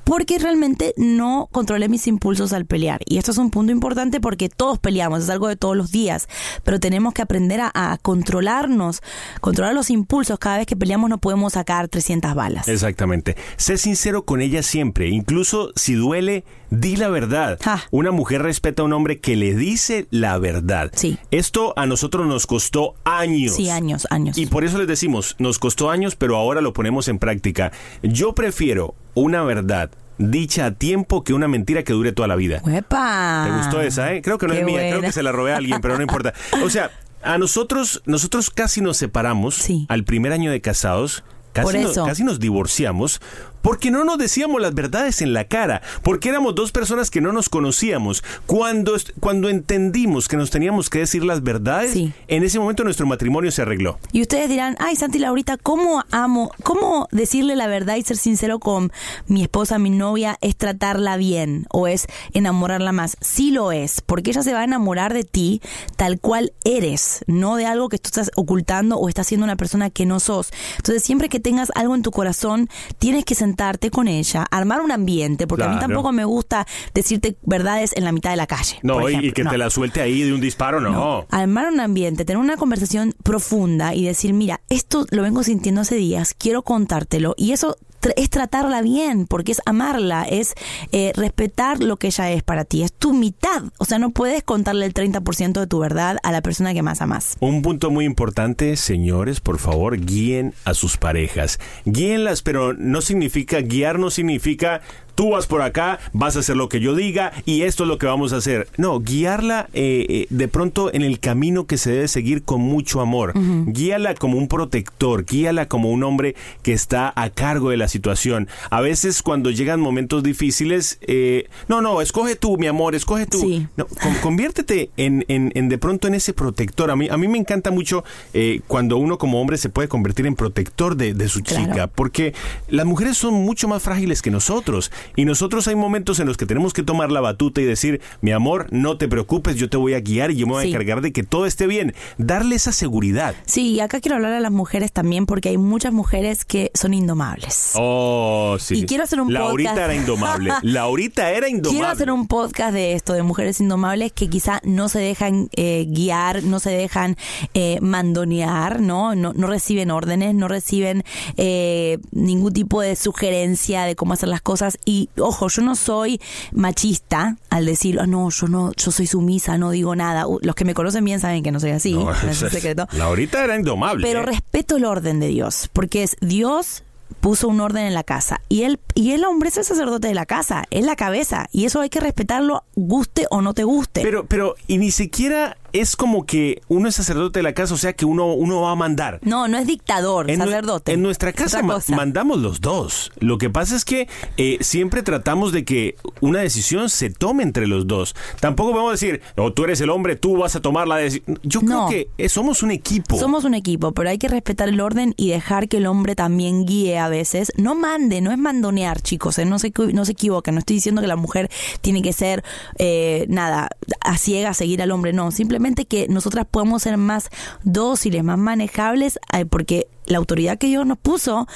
porque 0.04 0.38
realmente 0.38 0.94
no 0.98 1.48
controlé 1.52 1.88
mis 1.88 2.06
impulsos 2.08 2.52
al 2.52 2.66
pelear. 2.66 3.00
Y 3.06 3.18
esto 3.20 3.32
es 3.32 3.38
un 3.38 3.52
punto 3.52 3.72
importante 3.72 4.20
porque 4.20 4.50
todos 4.50 4.80
peleamos, 4.80 5.24
es 5.24 5.30
algo 5.30 5.48
de 5.48 5.56
todos 5.56 5.78
los 5.78 5.92
días, 5.92 6.28
pero 6.66 6.80
tenemos 6.80 7.14
que 7.14 7.22
aprender 7.22 7.62
a, 7.62 7.72
a 7.74 7.98
controlarnos, 8.00 9.02
controlar 9.40 9.74
los 9.74 9.90
impulsos. 9.90 10.38
Cada 10.40 10.58
vez 10.58 10.68
que 10.68 10.76
peleamos 10.76 11.10
no 11.10 11.18
podemos 11.20 11.41
sacar 11.50 11.88
300 11.88 12.36
balas. 12.36 12.68
Exactamente. 12.68 13.36
Sé 13.58 13.78
sincero 13.78 14.24
con 14.26 14.42
ella 14.42 14.64
siempre, 14.64 15.10
incluso 15.10 15.72
si 15.76 15.94
duele, 15.94 16.44
di 16.70 16.96
la 16.96 17.10
verdad. 17.10 17.60
Una 17.92 18.12
mujer 18.12 18.42
respeta 18.44 18.82
a 18.82 18.86
un 18.86 18.94
hombre 18.94 19.20
que 19.20 19.36
le 19.36 19.56
dice 19.56 20.08
la 20.12 20.38
verdad. 20.38 20.92
Sí. 20.94 21.18
Esto 21.32 21.74
a 21.76 21.86
nosotros 21.86 22.28
nos 22.28 22.48
costó 22.48 22.96
años. 23.04 23.56
Sí, 23.56 23.70
años, 23.70 24.08
años. 24.10 24.38
Y 24.38 24.46
por 24.46 24.64
eso 24.64 24.78
les 24.78 24.88
decimos, 24.88 25.36
nos 25.40 25.60
costó 25.60 25.90
años, 25.90 26.16
pero 26.16 26.38
ahora 26.38 26.62
lo 26.62 26.74
ponemos 26.74 27.08
en 27.08 27.20
práctica. 27.20 27.72
Yo 28.04 28.34
prefiero 28.36 28.96
una 29.14 29.44
verdad 29.44 29.92
dicha 30.18 30.68
a 30.68 30.72
tiempo 30.72 31.24
que 31.24 31.34
una 31.34 31.48
mentira 31.48 31.84
que 31.84 31.94
dure 31.94 32.12
toda 32.12 32.28
la 32.28 32.36
vida. 32.36 32.62
¡Uepa! 32.64 33.44
¿Te 33.48 33.58
gustó 33.58 33.82
esa, 33.82 34.14
eh? 34.14 34.22
Creo 34.22 34.38
que 34.38 34.48
no 34.48 34.54
Qué 34.54 34.60
es 34.60 34.66
mía, 34.66 34.80
creo 34.80 35.02
que 35.02 35.12
se 35.12 35.24
la 35.24 35.32
robé 35.32 35.54
a 35.54 35.58
alguien, 35.58 35.82
pero 35.82 35.96
no 35.96 36.02
importa. 36.02 36.34
O 36.64 36.70
sea, 36.70 36.92
a 37.24 37.38
nosotros, 37.38 38.02
nosotros 38.06 38.50
casi 38.50 38.82
nos 38.82 38.98
separamos 38.98 39.56
Sí. 39.56 39.86
al 39.90 40.04
primer 40.04 40.32
año 40.34 40.52
de 40.52 40.62
casados. 40.62 41.24
Casi, 41.54 41.66
Por 41.66 41.76
eso. 41.76 42.06
casi 42.06 42.24
nos 42.24 42.40
divorciamos 42.40 43.20
porque 43.62 43.92
no 43.92 44.04
nos 44.04 44.18
decíamos 44.18 44.62
las 44.62 44.74
verdades 44.74 45.22
en 45.22 45.34
la 45.34 45.46
cara, 45.46 45.82
porque 46.04 46.30
éramos 46.30 46.56
dos 46.56 46.72
personas 46.72 47.10
que 47.10 47.22
no 47.22 47.32
nos 47.32 47.50
conocíamos. 47.50 48.24
Cuando, 48.46 48.96
cuando 49.20 49.50
entendimos 49.50 50.28
que 50.28 50.38
nos 50.38 50.50
teníamos 50.50 50.90
que 50.90 51.00
decir 51.00 51.24
las 51.24 51.44
verdades, 51.44 51.92
Sí. 51.94 52.14
en 52.28 52.44
ese 52.44 52.60
momento 52.60 52.84
nuestro 52.84 53.06
matrimonio 53.06 53.52
se 53.52 53.62
arregló. 53.62 54.00
Y 54.12 54.22
ustedes 54.22 54.50
dirán, 54.50 54.76
ay 54.80 54.96
Santi 54.96 55.20
Laurita, 55.20 55.58
¿cómo 55.58 56.04
amo, 56.12 56.52
cómo 56.64 57.08
decirle 57.12 57.56
la 57.56 57.68
verdad 57.68 57.96
y 57.96 58.04
ser 58.04 58.18
sincero 58.18 58.60
con 58.60 58.92
mi 59.28 59.42
esposa, 59.44 59.80
mi 59.80 59.90
novia, 59.90 60.38
es 60.42 60.56
tratarla 60.56 61.18
bien 61.18 61.68
o 61.72 61.88
es 61.88 62.08
enamorarla 62.34 62.92
más? 62.92 63.18
Sí 63.22 63.52
lo 63.52 63.72
es, 63.72 64.02
porque 64.02 64.32
ella 64.32 64.44
se 64.44 64.54
va 64.54 64.62
a 64.62 64.64
enamorar 64.64 65.14
de 65.14 65.24
ti 65.24 65.62
tal 65.96 66.20
cual 66.20 66.54
eres, 66.64 67.24
no 67.28 67.56
de 67.56 67.66
algo 67.66 67.90
que 67.90 67.98
tú 67.98 68.08
estás 68.08 68.32
ocultando 68.36 68.98
o 68.98 69.10
estás 69.10 69.28
siendo 69.28 69.44
una 69.46 69.56
persona 69.56 69.90
que 69.90 70.06
no 70.06 70.20
sos. 70.20 70.52
Entonces 70.78 71.04
siempre 71.04 71.30
que 71.30 71.40
tengas 71.40 71.72
algo 71.76 71.96
en 71.96 72.02
tu 72.02 72.12
corazón, 72.12 72.70
tienes 73.00 73.26
que 73.26 73.36
sentarte 73.52 73.92
con 73.92 74.08
ella, 74.08 74.46
armar 74.50 74.80
un 74.82 74.92
ambiente, 74.92 75.46
porque 75.46 75.66
a 75.66 75.68
mí 75.70 75.78
tampoco 75.80 76.12
me 76.14 76.24
gusta 76.24 76.66
decirte 76.94 77.36
verdades 77.44 77.92
en 77.96 78.06
la 78.06 78.12
mitad 78.14 78.30
de 78.32 78.38
la 78.38 78.48
calle. 78.48 78.80
No, 78.82 79.10
y- 79.10 79.28
y, 79.28 79.32
que 79.34 79.44
No. 79.44 79.50
te 79.52 79.58
la 79.58 79.70
suelte 79.70 80.00
ahí 80.02 80.22
de 80.22 80.34
un 80.34 80.40
disparo, 80.40 80.80
no. 80.80 80.92
No. 80.92 81.26
Armar 81.30 81.68
un 81.68 81.80
ambiente, 81.82 82.24
tener 82.24 82.38
una 82.40 82.56
conversación 82.56 83.14
profunda 83.24 83.94
y 83.94 84.06
decir, 84.06 84.34
mira, 84.34 84.62
esto 84.70 85.06
lo 85.12 85.22
vengo 85.22 85.44
sintiendo 85.44 85.82
hace 85.82 85.96
días, 85.96 86.34
quiero 86.34 86.62
contártelo. 86.64 87.34
Y 87.38 87.52
eso 87.52 87.78
es 88.16 88.30
tratarla 88.30 88.82
bien, 88.82 89.28
porque 89.28 89.52
es 89.52 89.62
amarla, 89.66 90.24
es 90.24 90.54
eh, 90.92 91.14
respetar 91.16 91.82
lo 91.82 91.98
que 91.98 92.08
ella 92.08 92.32
es 92.32 92.44
para 92.44 92.66
ti, 92.66 92.84
es 92.84 92.94
tu 92.94 93.14
mitad. 93.14 93.64
O 93.78 93.86
sea, 93.86 94.00
no 94.00 94.12
puedes 94.12 94.44
contarle 94.44 94.86
el 94.86 94.94
30% 94.94 95.60
de 95.60 95.68
tu 95.68 95.80
verdad 95.80 96.18
a 96.24 96.32
la 96.32 96.42
persona 96.42 96.74
que 96.74 96.82
más 96.82 97.02
amas. 97.02 97.38
Un 97.40 97.62
punto 97.62 97.92
muy 97.92 98.06
importante, 98.06 98.76
señores, 98.78 99.40
por 99.40 99.60
favor, 99.60 100.00
guíen 100.00 100.54
a 100.66 100.74
sus 100.74 100.98
parejas. 100.98 101.60
Guíenlas, 101.86 102.42
pero 102.42 102.74
no 102.74 103.02
significa, 103.02 103.62
guiar 103.62 104.00
no 104.00 104.10
significa 104.10 104.82
tú 105.16 105.32
vas 105.32 105.48
por 105.48 105.62
acá, 105.62 106.00
vas 106.14 106.36
a 106.36 106.40
hacer 106.40 106.56
lo 106.58 106.70
que 106.70 106.80
yo 106.80 106.96
diga 106.96 107.32
y 107.46 107.64
esto 107.64 107.84
es 107.84 107.88
lo 107.88 107.98
que 107.98 108.06
vamos 108.06 108.34
a 108.34 108.38
hacer. 108.38 108.68
No, 108.78 109.00
guiarla 109.00 109.68
eh, 109.74 110.06
eh, 110.10 110.28
de 110.30 110.48
pronto 110.48 110.94
en 110.94 111.02
el 111.02 111.20
camino 111.20 111.66
que 111.66 111.78
se 111.78 111.92
debe 111.92 112.08
seguir 112.08 112.44
con 112.44 112.62
mucho 112.62 113.02
amor. 113.02 113.34
Guíala 113.68 114.16
como 114.16 114.38
un 114.38 114.48
protector, 114.48 115.26
guíala 115.26 115.68
como 115.68 115.90
un 115.92 116.04
hombre 116.04 116.36
que 116.64 116.74
está 116.74 117.12
a 117.16 117.30
cargo 117.30 117.70
de 117.70 117.78
la 117.78 117.88
situación. 117.88 118.48
A 118.70 118.82
veces 118.82 119.22
cuando 119.22 119.50
llegan 119.52 119.80
momentos 119.80 120.24
difíciles, 120.24 120.98
eh, 121.02 121.48
no, 121.68 121.82
no, 121.82 122.02
escoge 122.02 122.36
tú, 122.36 122.58
mi 122.58 122.68
amor, 122.68 122.96
escoge 122.96 123.26
tú. 123.26 123.40
Sí. 123.40 123.68
No, 123.78 123.86
con- 123.86 124.16
conviértete 124.22 124.90
en, 124.98 125.26
en- 125.28 125.52
en 125.56 125.70
de 125.70 125.78
pronto 125.78 126.08
en 126.08 126.16
ese 126.16 126.34
protector. 126.34 126.90
A 126.92 126.96
mí, 126.96 127.08
a 127.10 127.18
mí 127.18 127.28
me 127.28 127.38
encanta 127.38 127.72
mucho 127.72 128.04
eh, 128.34 128.62
cuando 128.68 128.98
uno 128.98 129.18
como 129.18 129.40
hombre 129.42 129.58
se 129.58 129.70
puede 129.70 129.88
convertir 129.88 130.26
en 130.26 130.36
protector 130.36 130.96
de, 130.96 131.14
de 131.14 131.28
su 131.30 131.42
Claro. 131.42 131.66
chica, 131.66 131.88
porque 131.88 132.34
las 132.70 132.86
mujeres 132.86 133.18
son 133.18 133.34
mucho 133.34 133.68
más 133.68 133.82
frágiles 133.84 134.22
que 134.22 134.32
nosotros 134.32 134.92
y 135.16 135.26
nosotros 135.26 135.68
hay 135.68 135.76
momentos 135.76 136.20
en 136.20 136.28
los 136.28 136.38
que 136.38 136.46
tenemos 136.46 136.74
que 136.74 136.84
tomar 136.84 137.12
la 137.12 137.22
batuta 137.22 137.62
y 137.62 137.66
decir, 137.66 138.02
mi 138.22 138.32
amor, 138.32 138.68
no 138.72 138.98
te 138.98 139.08
preocupes, 139.08 139.56
yo 139.56 139.70
te 139.70 139.78
voy 139.78 139.94
a 139.94 140.00
guiar 140.00 140.32
y 140.32 140.36
yo 140.38 140.48
me 140.48 140.54
voy 140.54 140.62
Sí. 140.64 140.68
a 140.68 140.72
encargar 140.72 141.02
de 141.02 141.12
que 141.12 141.24
todo 141.24 141.46
esté 141.46 141.68
bien. 141.68 141.94
Darle 142.18 142.56
esa 142.56 142.72
seguridad. 142.72 143.36
Sí, 143.46 143.72
y 143.74 143.80
acá 143.80 144.00
quiero 144.00 144.16
hablar 144.16 144.34
a 144.34 144.40
las 144.40 144.52
mujeres 144.52 144.92
también, 144.92 145.26
porque 145.26 145.50
hay 145.50 145.58
muchas 145.58 145.94
mujeres 145.94 146.46
que 146.46 146.72
son 146.74 146.94
indomables. 146.94 147.72
Oh, 147.76 148.58
sí. 148.60 148.76
Y 148.80 148.86
quiero 148.86 149.04
hacer 149.04 149.20
un 149.22 149.34
Laurita 149.34 149.72
podcast. 149.72 149.90
era 149.92 150.00
indomable. 150.02 150.52
Laurita 150.62 151.32
era 151.32 151.50
indomable. 151.50 151.72
Quiero 151.80 151.88
hacer 151.92 152.12
un 152.12 152.28
podcast 152.28 152.74
de 152.74 152.94
esto, 152.94 153.14
de 153.14 153.24
mujeres 153.24 153.60
indomables 153.60 154.12
que 154.12 154.30
quizá 154.30 154.60
no 154.64 154.90
se 154.90 155.00
dejan 155.00 155.50
eh, 155.56 155.86
guiar, 155.90 156.44
no 156.44 156.60
se 156.60 156.70
dejan 156.72 157.16
eh, 157.54 157.80
mandonear, 157.82 158.82
¿no? 158.82 159.16
¿no? 159.16 159.34
No 159.34 159.48
reciben 159.48 159.90
órdenes, 159.92 160.36
no 160.36 160.48
reciben 160.48 161.04
eh, 161.38 161.98
ningún 162.12 162.54
tipo 162.54 162.82
de 162.82 162.96
sugerencia 162.96 163.84
de 163.84 163.96
cómo 163.96 164.14
hacer 164.14 164.30
las 164.30 164.42
cosas 164.42 164.78
y 164.86 164.91
ojo, 165.18 165.48
yo 165.50 165.62
no 165.62 165.76
soy 165.76 166.20
machista 166.54 167.38
al 167.50 167.66
decir, 167.66 168.00
"Ah, 168.00 168.08
no, 168.08 168.30
yo 168.30 168.48
no, 168.48 168.72
yo 168.74 168.92
soy 168.92 169.08
sumisa, 169.08 169.58
no 169.58 169.72
digo 169.72 169.96
nada. 169.96 170.26
Los 170.42 170.56
que 170.56 170.66
me 170.66 170.74
conocen 170.74 171.04
bien 171.04 171.20
saben 171.20 171.44
que 171.44 171.52
no 171.52 171.60
soy 171.60 171.72
así, 171.72 171.94
No, 171.94 172.12
es 172.12 172.24
un 172.24 172.30
esa 172.30 172.48
es- 172.48 172.54
secreto. 172.54 172.88
Laurita 172.94 173.44
era 173.44 173.56
indomable. 173.56 174.06
Pero 174.06 174.22
¿eh? 174.22 174.24
respeto 174.26 174.78
el 174.78 174.86
orden 174.86 175.20
de 175.20 175.28
Dios, 175.28 175.70
porque 175.74 176.04
es 176.04 176.16
Dios 176.22 176.84
puso 177.20 177.50
un 177.50 177.60
orden 177.60 177.86
en 177.86 177.94
la 177.94 178.04
casa 178.06 178.40
y 178.48 178.64
él 178.64 178.80
y 178.96 179.12
el 179.12 179.26
hombre 179.26 179.50
es 179.50 179.58
el 179.58 179.66
sacerdote 179.66 180.08
de 180.08 180.14
la 180.14 180.26
casa, 180.26 180.64
es 180.72 180.86
la 180.86 180.96
cabeza 180.96 181.48
y 181.52 181.66
eso 181.66 181.82
hay 181.82 181.90
que 181.90 182.00
respetarlo 182.00 182.64
guste 182.76 183.28
o 183.30 183.42
no 183.42 183.54
te 183.54 183.64
guste. 183.66 184.02
Pero, 184.02 184.26
pero, 184.26 184.56
y 184.66 184.78
ni 184.78 184.92
siquiera 184.92 185.58
es 185.74 185.96
como 185.96 186.26
que 186.26 186.62
uno 186.68 186.88
es 186.90 186.96
sacerdote 186.96 187.40
de 187.40 187.44
la 187.44 187.54
casa, 187.54 187.74
o 187.74 187.78
sea 187.78 187.94
que 187.94 188.06
uno, 188.06 188.34
uno 188.34 188.62
va 188.62 188.72
a 188.72 188.76
mandar. 188.76 189.20
no, 189.24 189.48
no 189.48 189.58
es 189.58 189.68
dictador, 189.68 190.30
En, 190.30 190.40
sacerdote. 190.40 190.94
en 190.94 191.02
nuestra 191.02 191.30
Es 191.30 191.36
casa 191.36 191.62
ma- 191.64 191.80
mandamos 191.90 192.40
los 192.40 192.62
dos. 192.62 193.12
Lo 193.20 193.38
que 193.38 193.50
pasa 193.50 193.76
es 193.76 193.86
que 193.86 194.08
eh, 194.38 194.58
siempre 194.62 195.04
tratamos 195.04 195.52
de 195.52 195.64
que 195.66 195.96
una 196.20 196.40
decisión 196.40 196.90
se 196.90 197.10
tome 197.10 197.44
entre 197.44 197.68
los 197.68 197.88
dos. 197.88 198.16
Tampoco 198.40 198.72
vamos 198.74 198.90
a 198.90 198.92
decir, 198.92 199.22
no, 199.38 199.52
tú 199.54 199.64
eres 199.64 199.80
el 199.82 199.90
hombre, 199.90 200.16
tú 200.16 200.38
vas 200.38 200.56
a 200.56 200.62
tomar 200.62 200.88
la 200.88 200.98
decisión. 200.98 201.40
Yo 201.44 201.62
creo 201.62 201.88
que 201.90 202.10
eh, 202.18 202.30
somos 202.30 202.64
un 202.64 202.72
equipo. 202.72 203.18
Somos 203.18 203.44
un 203.46 203.54
equipo, 203.54 203.92
pero 203.94 204.10
hay 204.10 204.18
que 204.18 204.28
respetar 204.28 204.68
el 204.70 204.80
orden 204.82 205.14
y 205.18 205.30
dejar 205.30 205.68
que 205.70 205.78
el 205.78 205.86
hombre 205.86 206.16
también 206.16 206.66
guíe 206.66 206.98
a 207.00 207.08
veces. 207.10 207.52
No 207.58 207.76
mande, 207.76 208.22
no 208.22 208.32
es 208.32 208.38
mandonear, 208.38 209.02
chicos. 209.02 209.38
eh, 209.40 209.46
No 209.46 209.60
se, 209.60 209.72
no 209.94 210.06
se 210.06 210.12
equivoquen. 210.12 210.56
No 210.56 210.60
estoy 210.60 210.76
diciendo 210.78 211.02
que 211.02 211.08
la 211.08 211.16
mujer 211.16 211.50
tiene 211.82 212.02
que 212.02 212.14
ser, 212.14 212.44
eh, 212.78 213.26
nada, 213.30 213.70
a 214.02 214.18
ciega, 214.18 214.54
seguir 214.54 214.82
al 214.82 214.92
hombre. 214.92 215.14
No, 215.14 215.32
simplemente 215.32 215.61
que 215.88 216.08
nosotras 216.08 216.46
podamos 216.50 216.84
ser 216.84 216.98
más 216.98 217.30
dóciles, 217.64 218.24
más 218.24 218.38
manejables, 218.38 219.20
eh, 219.34 219.46
porque 219.46 219.88
la 220.06 220.18
autoridad 220.18 220.58
que 220.58 220.68
Dios 220.68 220.86
nos 220.86 220.98
puso, 220.98 221.48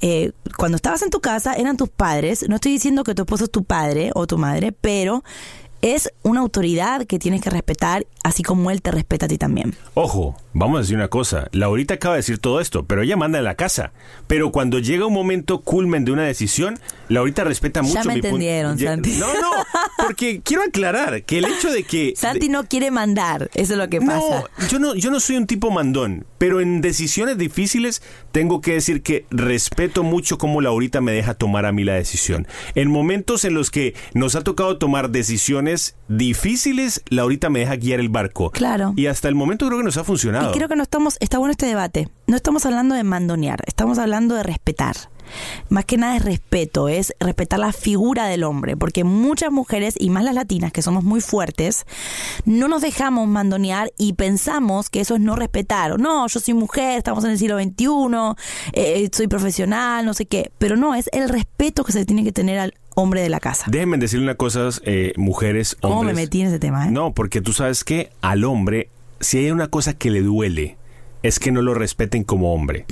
eh, 0.00 0.32
cuando 0.56 0.76
estabas 0.76 1.02
en 1.02 1.10
tu 1.10 1.20
casa, 1.20 1.54
eran 1.54 1.76
tus 1.76 1.88
padres. 1.88 2.48
No 2.48 2.56
estoy 2.56 2.72
diciendo 2.72 3.04
que 3.04 3.14
tu 3.14 3.22
esposo 3.22 3.44
es 3.44 3.50
tu 3.50 3.64
padre 3.64 4.10
o 4.14 4.26
tu 4.26 4.38
madre, 4.38 4.72
pero 4.72 5.24
es 5.82 6.10
una 6.22 6.40
autoridad 6.40 7.04
que 7.04 7.18
tienes 7.18 7.42
que 7.42 7.50
respetar, 7.50 8.06
así 8.24 8.42
como 8.42 8.72
él 8.72 8.82
te 8.82 8.90
respeta 8.90 9.26
a 9.26 9.28
ti 9.28 9.38
también. 9.38 9.76
Ojo, 9.94 10.36
vamos 10.52 10.78
a 10.78 10.80
decir 10.80 10.96
una 10.96 11.06
cosa. 11.08 11.48
Laurita 11.52 11.94
acaba 11.94 12.14
de 12.16 12.20
decir 12.20 12.38
todo 12.38 12.60
esto, 12.60 12.84
pero 12.86 13.02
ella 13.02 13.16
manda 13.16 13.38
en 13.38 13.44
la 13.44 13.54
casa. 13.54 13.92
Pero 14.26 14.50
cuando 14.50 14.80
llega 14.80 15.06
un 15.06 15.12
momento 15.14 15.60
culmen 15.60 16.04
de 16.04 16.10
una 16.10 16.24
decisión, 16.24 16.80
Laurita 17.08 17.44
respeta 17.44 17.82
mucho 17.82 18.00
me 18.00 18.14
mi 18.16 18.20
punto- 18.22 18.26
entendieron, 18.28 18.76
Ya- 18.76 18.90
Santi. 18.90 19.12
No, 19.18 19.26
no, 19.34 19.50
porque 19.98 20.40
quiero 20.42 20.64
aclarar 20.64 21.22
que 21.22 21.38
el 21.38 21.44
hecho 21.44 21.70
de 21.70 21.84
que... 21.84 22.14
Santi 22.16 22.48
no 22.48 22.64
quiere 22.64 22.90
mandar, 22.90 23.50
eso 23.54 23.74
es 23.74 23.78
lo 23.78 23.88
que 23.88 24.00
pasa. 24.00 24.44
No, 24.58 24.68
yo 24.68 24.78
no, 24.80 24.94
yo 24.96 25.10
no 25.12 25.20
soy 25.20 25.36
un 25.36 25.46
tipo 25.46 25.70
mandón, 25.70 26.26
pero 26.38 26.60
en 26.60 26.80
decisiones 26.80 27.38
difíciles 27.38 28.02
tengo 28.32 28.60
que 28.60 28.72
decir 28.72 29.02
que 29.02 29.26
respeto 29.30 30.02
mucho 30.02 30.38
cómo 30.38 30.60
Laurita 30.60 31.00
me 31.00 31.12
deja 31.12 31.34
tomar 31.34 31.66
a 31.66 31.72
mí 31.72 31.84
la 31.84 31.94
decisión. 31.94 32.48
En 32.74 32.90
momentos 32.90 33.44
en 33.44 33.54
los 33.54 33.70
que 33.70 33.94
nos 34.14 34.34
ha 34.34 34.42
tocado 34.42 34.78
tomar 34.78 35.10
decisiones 35.10 35.94
difíciles, 36.08 37.02
Laurita 37.10 37.50
me 37.50 37.60
deja 37.60 37.76
guiar 37.76 38.00
el 38.00 38.08
barco. 38.14 38.50
Claro. 38.50 38.94
Y 38.96 39.06
hasta 39.06 39.28
el 39.28 39.34
momento 39.34 39.66
creo 39.66 39.78
que 39.78 39.84
nos 39.84 39.98
ha 39.98 40.04
funcionado. 40.04 40.50
Y 40.50 40.54
creo 40.54 40.68
que 40.68 40.76
no 40.76 40.82
estamos, 40.82 41.18
está 41.20 41.36
bueno 41.36 41.52
este 41.52 41.66
debate. 41.66 42.08
No 42.26 42.36
estamos 42.36 42.64
hablando 42.64 42.94
de 42.94 43.04
mandonear, 43.04 43.62
estamos 43.66 43.98
hablando 43.98 44.34
de 44.34 44.42
respetar. 44.42 44.96
Más 45.68 45.84
que 45.84 45.96
nada 45.96 46.16
es 46.16 46.24
respeto, 46.24 46.88
es 46.88 47.14
respetar 47.18 47.58
la 47.58 47.72
figura 47.72 48.26
del 48.26 48.44
hombre, 48.44 48.76
porque 48.76 49.04
muchas 49.04 49.50
mujeres, 49.50 49.94
y 49.98 50.10
más 50.10 50.24
las 50.24 50.34
latinas, 50.34 50.72
que 50.72 50.82
somos 50.82 51.04
muy 51.04 51.20
fuertes, 51.20 51.86
no 52.44 52.68
nos 52.68 52.82
dejamos 52.82 53.26
mandonear 53.28 53.90
y 53.98 54.14
pensamos 54.14 54.90
que 54.90 55.00
eso 55.00 55.14
es 55.14 55.20
no 55.20 55.36
respetar. 55.36 55.92
O 55.92 55.98
no, 55.98 56.26
yo 56.26 56.40
soy 56.40 56.54
mujer, 56.54 56.98
estamos 56.98 57.24
en 57.24 57.30
el 57.30 57.38
siglo 57.38 57.58
XXI, 57.58 57.86
eh, 58.72 59.08
soy 59.12 59.28
profesional, 59.28 60.04
no 60.04 60.14
sé 60.14 60.26
qué. 60.26 60.50
Pero 60.58 60.76
no, 60.76 60.94
es 60.94 61.08
el 61.12 61.28
respeto 61.28 61.84
que 61.84 61.92
se 61.92 62.04
tiene 62.04 62.24
que 62.24 62.32
tener 62.32 62.58
al 62.58 62.74
hombre 62.94 63.20
de 63.22 63.28
la 63.28 63.40
casa. 63.40 63.66
Déjenme 63.68 63.98
decirle 63.98 64.24
una 64.24 64.34
cosa, 64.36 64.68
eh, 64.84 65.12
mujeres, 65.16 65.76
¿Cómo 65.80 66.00
hombres. 66.00 66.16
me 66.16 66.22
metí 66.22 66.40
en 66.40 66.48
ese 66.48 66.58
tema? 66.58 66.88
eh? 66.88 66.90
No, 66.90 67.12
porque 67.12 67.40
tú 67.40 67.52
sabes 67.52 67.84
que 67.84 68.10
al 68.20 68.44
hombre, 68.44 68.88
si 69.20 69.38
hay 69.38 69.50
una 69.50 69.68
cosa 69.68 69.94
que 69.94 70.10
le 70.10 70.22
duele, 70.22 70.76
es 71.22 71.38
que 71.38 71.50
no 71.50 71.62
lo 71.62 71.72
respeten 71.72 72.22
como 72.22 72.52
hombre. 72.52 72.84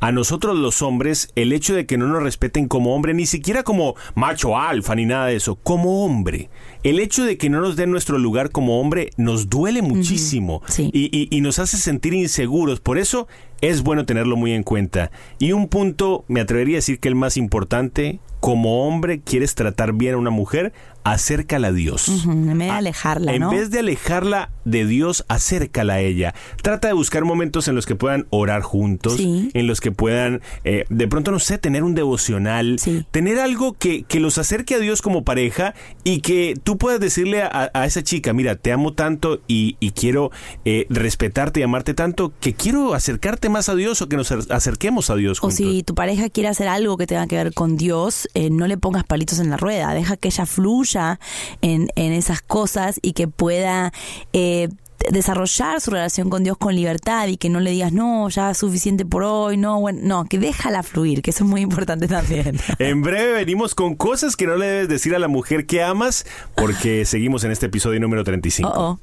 A 0.00 0.10
nosotros 0.10 0.56
los 0.56 0.82
hombres, 0.82 1.30
el 1.36 1.52
hecho 1.52 1.72
de 1.72 1.86
que 1.86 1.96
no 1.96 2.08
nos 2.08 2.20
respeten 2.20 2.66
como 2.66 2.92
hombre, 2.96 3.14
ni 3.14 3.26
siquiera 3.26 3.62
como 3.62 3.94
macho 4.16 4.58
alfa 4.58 4.96
ni 4.96 5.06
nada 5.06 5.26
de 5.26 5.36
eso, 5.36 5.54
como 5.54 6.04
hombre. 6.04 6.50
El 6.86 7.00
hecho 7.00 7.24
de 7.24 7.36
que 7.36 7.50
no 7.50 7.60
nos 7.60 7.74
den 7.74 7.90
nuestro 7.90 8.16
lugar 8.18 8.50
como 8.50 8.80
hombre 8.80 9.10
nos 9.16 9.48
duele 9.50 9.82
muchísimo 9.82 10.62
Sí. 10.68 10.90
y, 10.92 11.06
y- 11.16 11.28
y 11.36 11.40
nos 11.40 11.58
hace 11.58 11.76
sentir 11.78 12.14
inseguros. 12.14 12.78
Por 12.80 12.96
eso 12.98 13.26
es 13.60 13.82
bueno 13.82 14.04
tenerlo 14.06 14.36
muy 14.36 14.52
en 14.52 14.62
cuenta. 14.62 15.10
Y 15.40 15.52
un 15.52 15.66
punto, 15.68 16.24
me 16.28 16.40
atrevería 16.40 16.76
a 16.76 16.78
decir 16.78 17.00
que 17.00 17.08
el 17.08 17.14
más 17.16 17.36
importante, 17.36 18.20
como 18.38 18.86
hombre 18.86 19.20
quieres 19.20 19.54
tratar 19.54 19.94
bien 19.94 20.14
a 20.14 20.18
una 20.18 20.30
mujer, 20.30 20.72
acércala 21.04 21.68
a 21.68 21.72
Dios. 21.72 22.08
En 22.26 22.58
vez 22.58 22.68
de 22.68 22.70
alejarla, 22.70 23.32
En 23.32 23.40
¿no? 23.40 23.50
vez 23.50 23.70
de 23.70 23.78
alejarla 23.78 24.50
de 24.64 24.84
Dios, 24.86 25.24
acércala 25.28 25.94
a 25.94 26.00
ella. 26.00 26.34
Trata 26.62 26.88
de 26.88 26.94
buscar 26.94 27.24
momentos 27.24 27.66
en 27.68 27.74
los 27.76 27.86
que 27.86 27.94
puedan 27.94 28.26
orar 28.30 28.62
juntos, 28.62 29.16
Sí. 29.16 29.50
en 29.54 29.66
los 29.68 29.80
que 29.80 29.90
puedan, 29.92 30.42
eh, 30.64 30.84
de 30.90 31.08
pronto, 31.08 31.30
no 31.30 31.38
sé, 31.38 31.58
tener 31.58 31.82
un 31.84 31.94
devocional, 31.94 32.78
Sí. 32.78 33.06
tener 33.10 33.38
algo 33.38 33.72
que, 33.74 34.02
que 34.02 34.20
los 34.20 34.36
acerque 34.38 34.74
a 34.74 34.78
Dios 34.80 35.00
como 35.00 35.24
pareja 35.24 35.74
y 36.04 36.20
que 36.20 36.54
tú 36.62 36.75
puedas 36.76 37.00
decirle 37.00 37.42
a, 37.42 37.70
a 37.72 37.86
esa 37.86 38.02
chica, 38.02 38.32
mira, 38.32 38.56
te 38.56 38.72
amo 38.72 38.92
tanto 38.92 39.40
y, 39.46 39.76
y 39.80 39.90
quiero 39.92 40.30
eh, 40.64 40.86
respetarte 40.90 41.60
y 41.60 41.62
amarte 41.62 41.94
tanto 41.94 42.32
que 42.40 42.54
quiero 42.54 42.94
acercarte 42.94 43.48
más 43.48 43.68
a 43.68 43.74
Dios 43.74 44.02
o 44.02 44.08
que 44.08 44.16
nos 44.16 44.30
acer- 44.32 44.50
acerquemos 44.52 45.10
a 45.10 45.16
Dios 45.16 45.38
O 45.42 45.50
si 45.50 45.82
tu 45.82 45.94
pareja 45.94 46.28
quiere 46.28 46.48
hacer 46.48 46.68
algo 46.68 46.96
que 46.96 47.06
tenga 47.06 47.26
que 47.26 47.36
ver 47.36 47.52
con 47.54 47.76
Dios, 47.76 48.28
eh, 48.34 48.50
no 48.50 48.66
le 48.66 48.76
pongas 48.78 49.04
palitos 49.04 49.38
en 49.38 49.50
la 49.50 49.56
rueda, 49.56 49.94
deja 49.94 50.16
que 50.16 50.28
ella 50.28 50.46
fluya 50.46 51.18
en, 51.62 51.88
en 51.96 52.12
esas 52.12 52.42
cosas 52.42 52.98
y 53.02 53.12
que 53.12 53.28
pueda 53.28 53.92
eh, 54.32 54.68
desarrollar 55.10 55.80
su 55.80 55.90
relación 55.90 56.30
con 56.30 56.44
Dios 56.44 56.56
con 56.58 56.74
libertad 56.74 57.28
y 57.28 57.36
que 57.36 57.48
no 57.48 57.60
le 57.60 57.70
digas, 57.70 57.92
no, 57.92 58.28
ya 58.28 58.50
es 58.50 58.58
suficiente 58.58 59.04
por 59.04 59.22
hoy, 59.22 59.56
no, 59.56 59.80
bueno, 59.80 60.00
no, 60.02 60.24
que 60.24 60.38
déjala 60.38 60.82
fluir, 60.82 61.22
que 61.22 61.30
eso 61.30 61.44
es 61.44 61.50
muy 61.50 61.60
importante 61.60 62.08
también. 62.08 62.58
En 62.78 63.02
breve 63.02 63.32
venimos 63.32 63.74
con 63.74 63.94
cosas 63.94 64.36
que 64.36 64.46
no 64.46 64.56
le 64.56 64.66
debes 64.66 64.88
decir 64.88 65.14
a 65.14 65.18
la 65.18 65.28
mujer 65.28 65.66
que 65.66 65.82
amas 65.82 66.26
porque 66.54 67.04
seguimos 67.04 67.44
en 67.44 67.50
este 67.50 67.66
episodio 67.66 68.00
número 68.00 68.24
35. 68.24 68.68
Oh, 68.68 68.98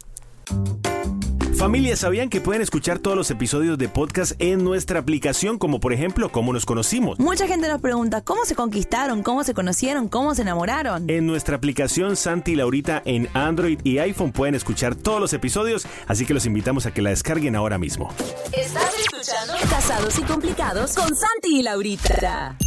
oh. 0.51 0.92
Familia, 1.57 1.95
¿sabían 1.95 2.29
que 2.29 2.41
pueden 2.41 2.61
escuchar 2.61 2.99
todos 2.99 3.15
los 3.15 3.31
episodios 3.31 3.77
de 3.77 3.87
podcast 3.87 4.33
en 4.39 4.63
nuestra 4.63 4.99
aplicación, 4.99 5.57
como 5.57 5.79
por 5.79 5.93
ejemplo, 5.93 6.29
cómo 6.29 6.51
nos 6.51 6.65
conocimos? 6.65 7.19
Mucha 7.19 7.47
gente 7.47 7.67
nos 7.69 7.79
pregunta, 7.79 8.21
¿cómo 8.21 8.43
se 8.43 8.55
conquistaron? 8.55 9.23
¿Cómo 9.23 9.43
se 9.43 9.53
conocieron? 9.53 10.09
¿Cómo 10.09 10.35
se 10.35 10.41
enamoraron? 10.41 11.09
En 11.09 11.25
nuestra 11.25 11.55
aplicación 11.55 12.15
Santi 12.15 12.53
y 12.53 12.55
Laurita 12.55 13.01
en 13.05 13.29
Android 13.33 13.79
y 13.83 13.99
iPhone 13.99 14.31
pueden 14.31 14.55
escuchar 14.55 14.95
todos 14.95 15.21
los 15.21 15.31
episodios, 15.33 15.87
así 16.07 16.25
que 16.25 16.33
los 16.33 16.45
invitamos 16.45 16.85
a 16.85 16.93
que 16.93 17.01
la 17.01 17.11
descarguen 17.11 17.55
ahora 17.55 17.77
mismo. 17.77 18.13
Estás 18.51 18.93
escuchando 18.99 19.53
Casados 19.69 20.19
y 20.19 20.23
Complicados 20.23 20.95
con 20.95 21.15
Santi 21.15 21.59
y 21.59 21.63
Laurita. 21.63 22.57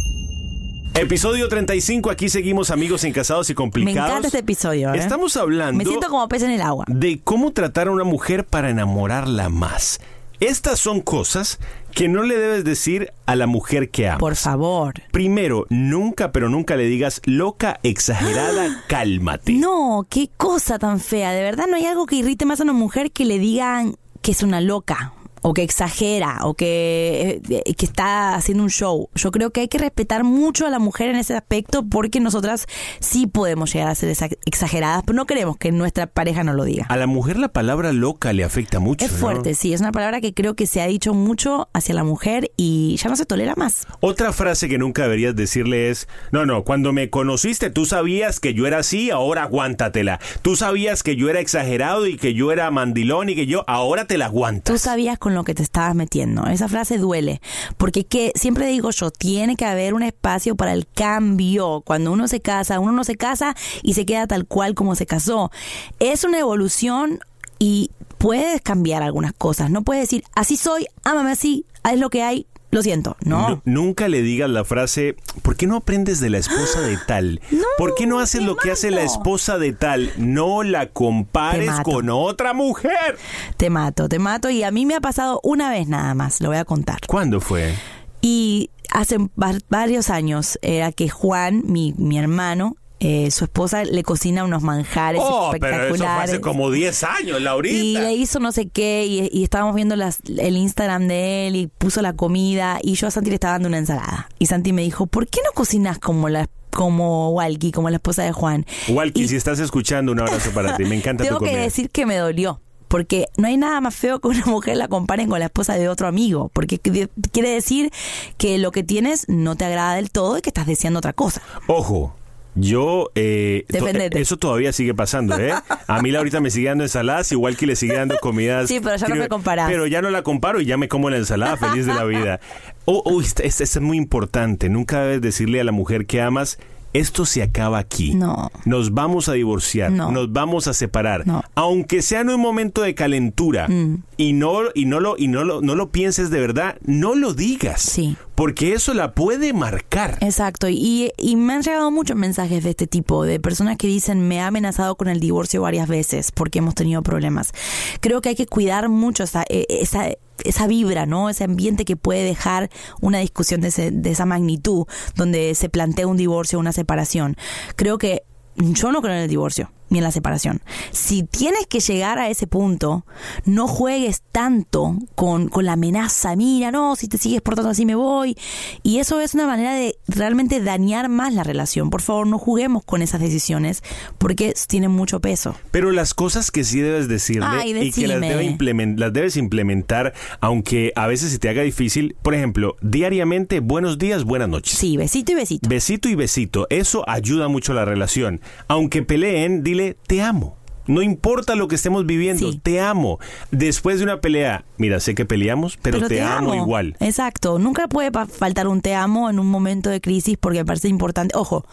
Episodio 0.99 1.47
35, 1.47 2.09
aquí 2.09 2.27
seguimos 2.27 2.71
amigos 2.71 3.03
en 3.03 3.13
Casados 3.13 3.47
y 3.49 3.53
Me 3.53 3.55
Complicados. 3.55 4.09
encanta 4.09 4.27
este 4.29 4.39
episodio. 4.39 4.91
¿eh? 4.95 4.97
Estamos 4.97 5.37
hablando 5.37 5.77
Me 5.77 5.85
siento 5.85 6.09
como 6.09 6.27
pez 6.27 6.41
en 6.41 6.49
el 6.49 6.61
agua. 6.61 6.85
de 6.87 7.19
cómo 7.23 7.51
tratar 7.51 7.87
a 7.87 7.91
una 7.91 8.03
mujer 8.03 8.45
para 8.45 8.71
enamorarla 8.71 9.49
más. 9.49 9.99
Estas 10.39 10.79
son 10.79 11.01
cosas 11.01 11.59
que 11.93 12.07
no 12.07 12.23
le 12.23 12.35
debes 12.37 12.63
decir 12.63 13.13
a 13.27 13.35
la 13.35 13.45
mujer 13.45 13.91
que 13.91 14.07
amas. 14.07 14.19
Por 14.19 14.35
favor. 14.35 14.95
Primero, 15.11 15.67
nunca, 15.69 16.31
pero 16.31 16.49
nunca 16.49 16.75
le 16.75 16.85
digas 16.85 17.21
loca, 17.25 17.79
exagerada, 17.83 18.83
cálmate. 18.87 19.53
No, 19.53 20.07
qué 20.09 20.31
cosa 20.35 20.79
tan 20.79 20.99
fea. 20.99 21.31
De 21.31 21.43
verdad 21.43 21.65
no 21.69 21.75
hay 21.75 21.85
algo 21.85 22.07
que 22.07 22.15
irrite 22.15 22.45
más 22.45 22.59
a 22.59 22.63
una 22.63 22.73
mujer 22.73 23.11
que 23.11 23.25
le 23.25 23.37
digan 23.37 23.95
que 24.23 24.31
es 24.31 24.41
una 24.41 24.61
loca. 24.61 25.13
O 25.49 25.53
que 25.53 25.63
exagera, 25.63 26.39
o 26.43 26.55
que, 26.55 27.39
eh, 27.49 27.73
que 27.73 27.85
está 27.85 28.35
haciendo 28.35 28.63
un 28.63 28.69
show. 28.69 29.09
Yo 29.15 29.31
creo 29.31 29.51
que 29.51 29.61
hay 29.61 29.67
que 29.69 29.77
respetar 29.77 30.25
mucho 30.25 30.65
a 30.65 30.69
la 30.69 30.77
mujer 30.77 31.07
en 31.09 31.15
ese 31.15 31.35
aspecto 31.35 31.85
porque 31.87 32.19
nosotras 32.19 32.65
sí 32.99 33.27
podemos 33.27 33.71
llegar 33.73 33.87
a 33.87 33.95
ser 33.95 34.09
exa- 34.13 34.37
exageradas, 34.45 35.03
pero 35.05 35.15
no 35.15 35.25
queremos 35.25 35.55
que 35.55 35.71
nuestra 35.71 36.05
pareja 36.07 36.43
nos 36.43 36.55
lo 36.55 36.65
diga. 36.65 36.85
A 36.89 36.97
la 36.97 37.07
mujer 37.07 37.37
la 37.39 37.47
palabra 37.47 37.93
loca 37.93 38.33
le 38.33 38.43
afecta 38.43 38.79
mucho. 38.79 39.05
Es 39.05 39.13
¿no? 39.13 39.17
fuerte, 39.19 39.55
sí, 39.55 39.71
es 39.73 39.79
una 39.79 39.93
palabra 39.93 40.19
que 40.19 40.33
creo 40.33 40.53
que 40.55 40.67
se 40.67 40.81
ha 40.81 40.87
dicho 40.87 41.13
mucho 41.13 41.69
hacia 41.73 41.95
la 41.95 42.03
mujer 42.03 42.51
y 42.57 42.97
ya 43.01 43.09
no 43.09 43.15
se 43.15 43.25
tolera 43.25 43.53
más. 43.55 43.87
Otra 44.01 44.33
frase 44.33 44.67
que 44.67 44.77
nunca 44.77 45.03
deberías 45.03 45.33
decirle 45.33 45.89
es, 45.89 46.09
no, 46.33 46.45
no, 46.45 46.65
cuando 46.65 46.91
me 46.91 47.09
conociste 47.09 47.69
tú 47.69 47.85
sabías 47.85 48.41
que 48.41 48.53
yo 48.53 48.67
era 48.67 48.79
así, 48.79 49.11
ahora 49.11 49.43
aguántatela. 49.43 50.19
Tú 50.41 50.57
sabías 50.57 51.03
que 51.03 51.15
yo 51.15 51.29
era 51.29 51.39
exagerado 51.39 52.05
y 52.05 52.17
que 52.17 52.33
yo 52.33 52.51
era 52.51 52.69
mandilón 52.69 53.29
y 53.29 53.35
que 53.35 53.45
yo, 53.45 53.63
ahora 53.67 54.05
te 54.07 54.17
la 54.17 54.25
aguantas. 54.25 54.73
Tú 54.73 54.77
sabías 54.77 55.17
con 55.17 55.36
que 55.43 55.53
te 55.53 55.63
estabas 55.63 55.95
metiendo. 55.95 56.45
Esa 56.47 56.67
frase 56.67 56.97
duele. 56.97 57.41
Porque 57.77 58.05
que 58.05 58.31
siempre 58.35 58.67
digo 58.67 58.91
yo, 58.91 59.11
tiene 59.11 59.55
que 59.55 59.65
haber 59.65 59.93
un 59.93 60.03
espacio 60.03 60.55
para 60.55 60.73
el 60.73 60.87
cambio. 60.87 61.81
Cuando 61.85 62.11
uno 62.11 62.27
se 62.27 62.41
casa, 62.41 62.79
uno 62.79 62.91
no 62.91 63.03
se 63.03 63.15
casa 63.15 63.55
y 63.83 63.93
se 63.93 64.05
queda 64.05 64.27
tal 64.27 64.45
cual 64.45 64.75
como 64.75 64.95
se 64.95 65.05
casó. 65.05 65.51
Es 65.99 66.23
una 66.23 66.39
evolución 66.39 67.19
y 67.59 67.91
puedes 68.17 68.61
cambiar 68.61 69.03
algunas 69.03 69.33
cosas. 69.33 69.69
No 69.69 69.83
puedes 69.83 70.03
decir, 70.03 70.23
así 70.35 70.57
soy, 70.57 70.87
ámame 71.03 71.31
así, 71.31 71.65
es 71.91 71.99
lo 71.99 72.09
que 72.09 72.23
hay. 72.23 72.47
Lo 72.71 72.81
siento, 72.83 73.15
no. 73.23 73.49
Nu- 73.49 73.61
Nunca 73.65 74.07
le 74.07 74.21
digas 74.21 74.49
la 74.49 74.63
frase, 74.65 75.15
¿por 75.41 75.55
qué 75.55 75.67
no 75.67 75.77
aprendes 75.77 76.19
de 76.19 76.29
la 76.29 76.37
esposa 76.37 76.81
de 76.81 76.97
tal? 77.07 77.41
No, 77.51 77.63
¿Por 77.77 77.95
qué 77.95 78.05
no 78.07 78.19
haces 78.19 78.41
lo 78.43 78.55
que 78.57 78.71
hace 78.71 78.91
la 78.91 79.03
esposa 79.03 79.57
de 79.57 79.71
tal? 79.73 80.11
No 80.17 80.63
la 80.63 80.87
compares 80.89 81.71
con 81.83 82.09
otra 82.09 82.53
mujer. 82.53 83.17
Te 83.57 83.69
mato, 83.69 84.09
te 84.09 84.19
mato. 84.19 84.49
Y 84.49 84.63
a 84.63 84.71
mí 84.71 84.85
me 84.85 84.95
ha 84.95 85.01
pasado 85.01 85.39
una 85.43 85.69
vez 85.69 85.87
nada 85.87 86.13
más, 86.15 86.41
lo 86.41 86.49
voy 86.49 86.57
a 86.57 86.65
contar. 86.65 86.99
¿Cuándo 87.07 87.39
fue? 87.39 87.73
Y 88.21 88.69
hace 88.91 89.17
va- 89.41 89.57
varios 89.69 90.09
años 90.09 90.57
era 90.61 90.91
que 90.91 91.07
Juan, 91.09 91.61
mi, 91.65 91.93
mi 91.97 92.17
hermano, 92.17 92.75
eh, 92.99 93.29
su 93.31 93.43
esposa 93.45 93.83
le 93.83 94.01
cocina 94.03 94.43
unos 94.43 94.63
manjares 94.63 95.21
Oh, 95.23 95.49
pero 95.51 95.65
espectaculares. 95.67 95.95
eso 95.95 96.05
fue 96.15 96.23
hace 96.23 96.41
como 96.41 96.71
10 96.71 97.03
años, 97.03 97.41
Laurita. 97.41 97.77
Y 97.77 97.93
le 97.93 98.13
hizo 98.13 98.39
no 98.39 98.51
sé 98.51 98.67
qué, 98.69 99.05
y, 99.05 99.29
y 99.31 99.43
estábamos 99.43 99.75
viendo 99.75 99.95
las, 99.95 100.19
el 100.37 100.57
Instagram 100.57 101.07
de 101.07 101.47
él 101.47 101.55
y 101.55 101.67
puso 101.67 102.01
la 102.01 102.13
comida, 102.13 102.79
y 102.81 102.95
yo 102.95 103.07
a 103.07 103.11
Santi 103.11 103.29
le 103.29 103.35
estaba 103.35 103.53
dando 103.53 103.67
una 103.67 103.77
ensalada. 103.77 104.29
Y 104.39 104.47
Santi 104.47 104.73
me 104.73 104.81
dijo, 104.81 105.05
¿por 105.07 105.27
qué 105.27 105.41
no 105.45 105.51
cocinas 105.53 105.99
como 105.99 106.29
la 106.29 106.47
como 106.71 107.31
Walkie, 107.31 107.71
como 107.71 107.89
la 107.89 107.95
esposa 107.95 108.23
de 108.23 108.31
Juan? 108.31 108.65
Walkie, 108.89 109.23
Y 109.23 109.27
si 109.27 109.35
estás 109.35 109.59
escuchando, 109.59 110.11
un 110.11 110.19
abrazo 110.19 110.51
para 110.51 110.75
ti. 110.77 110.85
Me 110.85 110.95
encanta 110.95 111.23
tengo 111.23 111.39
tu 111.39 111.45
que 111.45 111.55
decir 111.57 111.89
que 111.89 112.05
me 112.05 112.15
dolió. 112.17 112.61
Porque 112.87 113.25
no 113.35 113.47
hay 113.47 113.57
nada 113.57 113.81
más 113.81 113.95
feo 113.95 114.19
que 114.21 114.27
una 114.27 114.45
mujer 114.45 114.77
la 114.77 114.87
comparen 114.87 115.27
con 115.27 115.39
la 115.39 115.45
esposa 115.45 115.73
de 115.73 115.89
otro 115.89 116.07
amigo. 116.07 116.49
Porque 116.53 116.79
qu- 116.81 117.09
quiere 117.31 117.49
decir 117.49 117.91
que 118.37 118.57
lo 118.59 118.71
que 118.71 118.83
tienes 118.83 119.25
no 119.27 119.55
te 119.55 119.65
agrada 119.65 119.95
del 119.95 120.11
todo 120.11 120.37
y 120.37 120.41
que 120.41 120.49
estás 120.51 120.67
deseando 120.67 120.99
otra 120.99 121.13
cosa. 121.13 121.41
Ojo. 121.67 122.15
Yo, 122.59 123.11
eh, 123.15 123.65
to- 123.67 123.73
Defendete. 123.79 124.19
eso 124.19 124.37
todavía 124.37 124.71
sigue 124.73 124.93
pasando, 124.93 125.37
¿eh? 125.39 125.53
A 125.87 126.01
mí 126.01 126.13
ahorita 126.15 126.39
me 126.39 126.49
sigue 126.49 126.69
dando 126.69 126.83
ensaladas, 126.83 127.31
igual 127.31 127.55
que 127.55 127.67
le 127.67 127.75
sigue 127.75 127.93
dando 127.95 128.17
comidas. 128.19 128.67
Sí, 128.67 128.79
pero 128.81 128.95
ya 128.95 129.07
no 129.07 129.15
me 129.15 129.27
comparás. 129.29 129.69
Pero 129.69 129.85
ya 129.87 130.01
no 130.01 130.09
la 130.09 130.23
comparo 130.23 130.59
y 130.59 130.65
ya 130.65 130.77
me 130.77 130.87
como 130.87 131.09
la 131.09 131.17
ensalada 131.17 131.57
feliz 131.57 131.85
de 131.85 131.93
la 131.93 132.03
vida. 132.03 132.39
Oh, 132.89 133.01
oh, 133.03 133.21
es 133.21 133.81
muy 133.81 133.97
importante. 133.97 134.69
Nunca 134.69 135.01
debes 135.01 135.19
decirle 135.21 135.59
a 135.59 135.65
la 135.65 135.73
mujer 135.73 136.05
que 136.05 136.21
amas, 136.21 136.57
esto 136.97 137.25
se 137.25 137.43
acaba 137.43 137.77
aquí. 137.79 138.13
No. 138.13 138.51
Nos 138.65 138.93
vamos 138.93 139.29
a 139.29 139.33
divorciar, 139.33 139.91
No. 139.91 140.11
nos 140.11 140.31
vamos 140.31 140.67
a 140.67 140.73
separar. 140.73 141.25
No. 141.27 141.43
Aunque 141.55 142.01
sea 142.01 142.21
en 142.21 142.29
un 142.29 142.41
momento 142.41 142.81
de 142.81 142.95
calentura 142.95 143.67
Mm. 143.67 144.03
y 144.17 144.33
no 144.33 144.59
y 144.73 144.85
no 144.85 144.99
lo 144.99 145.15
y 145.17 145.27
no 145.27 145.43
lo 145.43 145.61
no 145.61 145.75
lo 145.75 145.91
pienses 145.91 146.29
de 146.29 146.39
verdad, 146.39 146.77
no 146.83 147.15
lo 147.15 147.33
digas. 147.33 147.81
Sí. 147.81 148.17
Porque 148.35 148.73
eso 148.73 148.93
la 148.93 149.13
puede 149.15 149.51
marcar. 149.51 150.17
Exacto, 150.21 150.69
y, 150.69 151.11
y 151.17 151.35
me 151.37 151.53
han 151.53 151.63
llegado 151.63 151.89
muchos 151.89 152.15
mensajes 152.15 152.63
de 152.63 152.69
este 152.69 152.85
tipo, 152.85 153.23
de 153.23 153.39
personas 153.39 153.77
que 153.77 153.87
dicen 153.87 154.27
me 154.27 154.41
ha 154.41 154.47
amenazado 154.47 154.95
con 154.95 155.07
el 155.07 155.19
divorcio 155.19 155.61
varias 155.63 155.87
veces 155.87 156.31
porque 156.31 156.59
hemos 156.59 156.75
tenido 156.75 157.01
problemas. 157.01 157.51
Creo 157.99 158.21
que 158.21 158.29
hay 158.29 158.35
que 158.35 158.45
cuidar 158.45 158.89
mucho 158.89 159.23
esa, 159.23 159.43
esa, 159.49 160.09
esa 160.43 160.67
vibra, 160.67 161.05
¿no? 161.05 161.29
Ese 161.29 161.43
ambiente 161.43 161.85
que 161.85 161.95
puede 161.95 162.23
dejar 162.23 162.69
una 163.01 163.19
discusión 163.19 163.61
de, 163.61 163.69
ese- 163.69 163.91
de 163.91 164.11
esa 164.11 164.25
magnitud, 164.25 164.85
donde 165.15 165.55
se 165.55 165.69
plantea 165.69 166.07
un 166.07 166.17
divorcio 166.17 166.59
una 166.59 166.73
separación. 166.73 167.35
Creo 167.75 167.97
que 167.97 168.23
yo 168.55 168.91
no 168.91 169.01
creo 169.01 169.13
en 169.15 169.21
el 169.21 169.29
divorcio 169.29 169.71
ni 169.89 169.99
en 169.99 170.03
la 170.03 170.11
separación. 170.11 170.61
Si 170.91 171.23
tienes 171.23 171.67
que 171.67 171.79
llegar 171.79 172.19
a 172.19 172.29
ese 172.29 172.47
punto, 172.47 173.05
no 173.45 173.67
juegues 173.67 174.21
tanto 174.31 174.97
con, 175.15 175.47
con 175.47 175.65
la 175.65 175.73
amenaza, 175.73 176.35
mira, 176.35 176.71
no, 176.71 176.95
si 176.95 177.07
te 177.07 177.17
sigues 177.17 177.41
portando 177.41 177.71
así 177.71 177.85
me 177.85 177.95
voy. 177.95 178.37
Y 178.83 178.99
eso 178.99 179.19
es 179.19 179.33
una 179.33 179.47
manera 179.47 179.73
de 179.73 179.97
realmente 180.07 180.61
dañar 180.61 181.09
más 181.09 181.33
la 181.33 181.43
relación. 181.43 181.89
Por 181.89 182.01
favor, 182.01 182.27
no 182.27 182.37
juguemos 182.37 182.83
con 182.83 183.01
esas 183.01 183.21
decisiones 183.21 183.83
porque 184.17 184.53
tienen 184.67 184.91
mucho 184.91 185.19
peso. 185.19 185.55
Pero 185.71 185.91
las 185.91 186.13
cosas 186.13 186.51
que 186.51 186.63
sí 186.63 186.79
debes 186.79 187.07
decirle 187.07 187.47
Ay, 187.49 187.77
y 187.77 187.91
que 187.91 188.07
las, 188.07 188.21
debe 188.21 188.95
las 188.97 189.13
debes 189.13 189.37
implementar, 189.37 190.13
aunque 190.39 190.91
a 190.95 191.07
veces 191.07 191.31
se 191.31 191.39
te 191.39 191.49
haga 191.49 191.61
difícil, 191.61 192.15
por 192.21 192.35
ejemplo, 192.35 192.75
diariamente, 192.81 193.59
buenos 193.59 193.97
días, 193.97 194.23
buenas 194.23 194.49
noches. 194.49 194.77
Sí, 194.77 194.97
besito 194.97 195.31
y 195.31 195.35
besito. 195.35 195.69
Besito 195.69 196.09
y 196.09 196.15
besito, 196.15 196.67
eso 196.69 197.03
ayuda 197.07 197.47
mucho 197.47 197.71
a 197.71 197.75
la 197.75 197.85
relación. 197.85 198.41
Aunque 198.67 199.03
peleen, 199.03 199.63
dile, 199.63 199.76
te 200.07 200.21
amo. 200.21 200.57
No 200.87 201.01
importa 201.01 201.55
lo 201.55 201.67
que 201.67 201.75
estemos 201.75 202.05
viviendo, 202.05 202.51
Sí. 202.51 202.59
te 202.61 202.79
amo. 202.79 203.19
Después 203.51 203.97
de 203.99 204.03
una 204.03 204.21
pelea, 204.21 204.65
mira, 204.77 204.99
sé 204.99 205.15
que 205.15 205.25
peleamos, 205.25 205.77
pero, 205.81 206.07
te, 206.07 206.21
amo, 206.21 206.55
igual. 206.55 206.95
Exacto. 206.99 207.59
Nunca 207.59 207.87
puede 207.87 208.11
faltar 208.27 208.67
un 208.67 208.81
te 208.81 208.95
amo 208.95 209.29
en 209.29 209.39
un 209.39 209.47
momento 209.47 209.89
de 209.89 210.01
crisis 210.01 210.37
porque 210.39 210.59
me 210.59 210.65
parece 210.65 210.87
importante. 210.87 211.35
Ojo, 211.37 211.65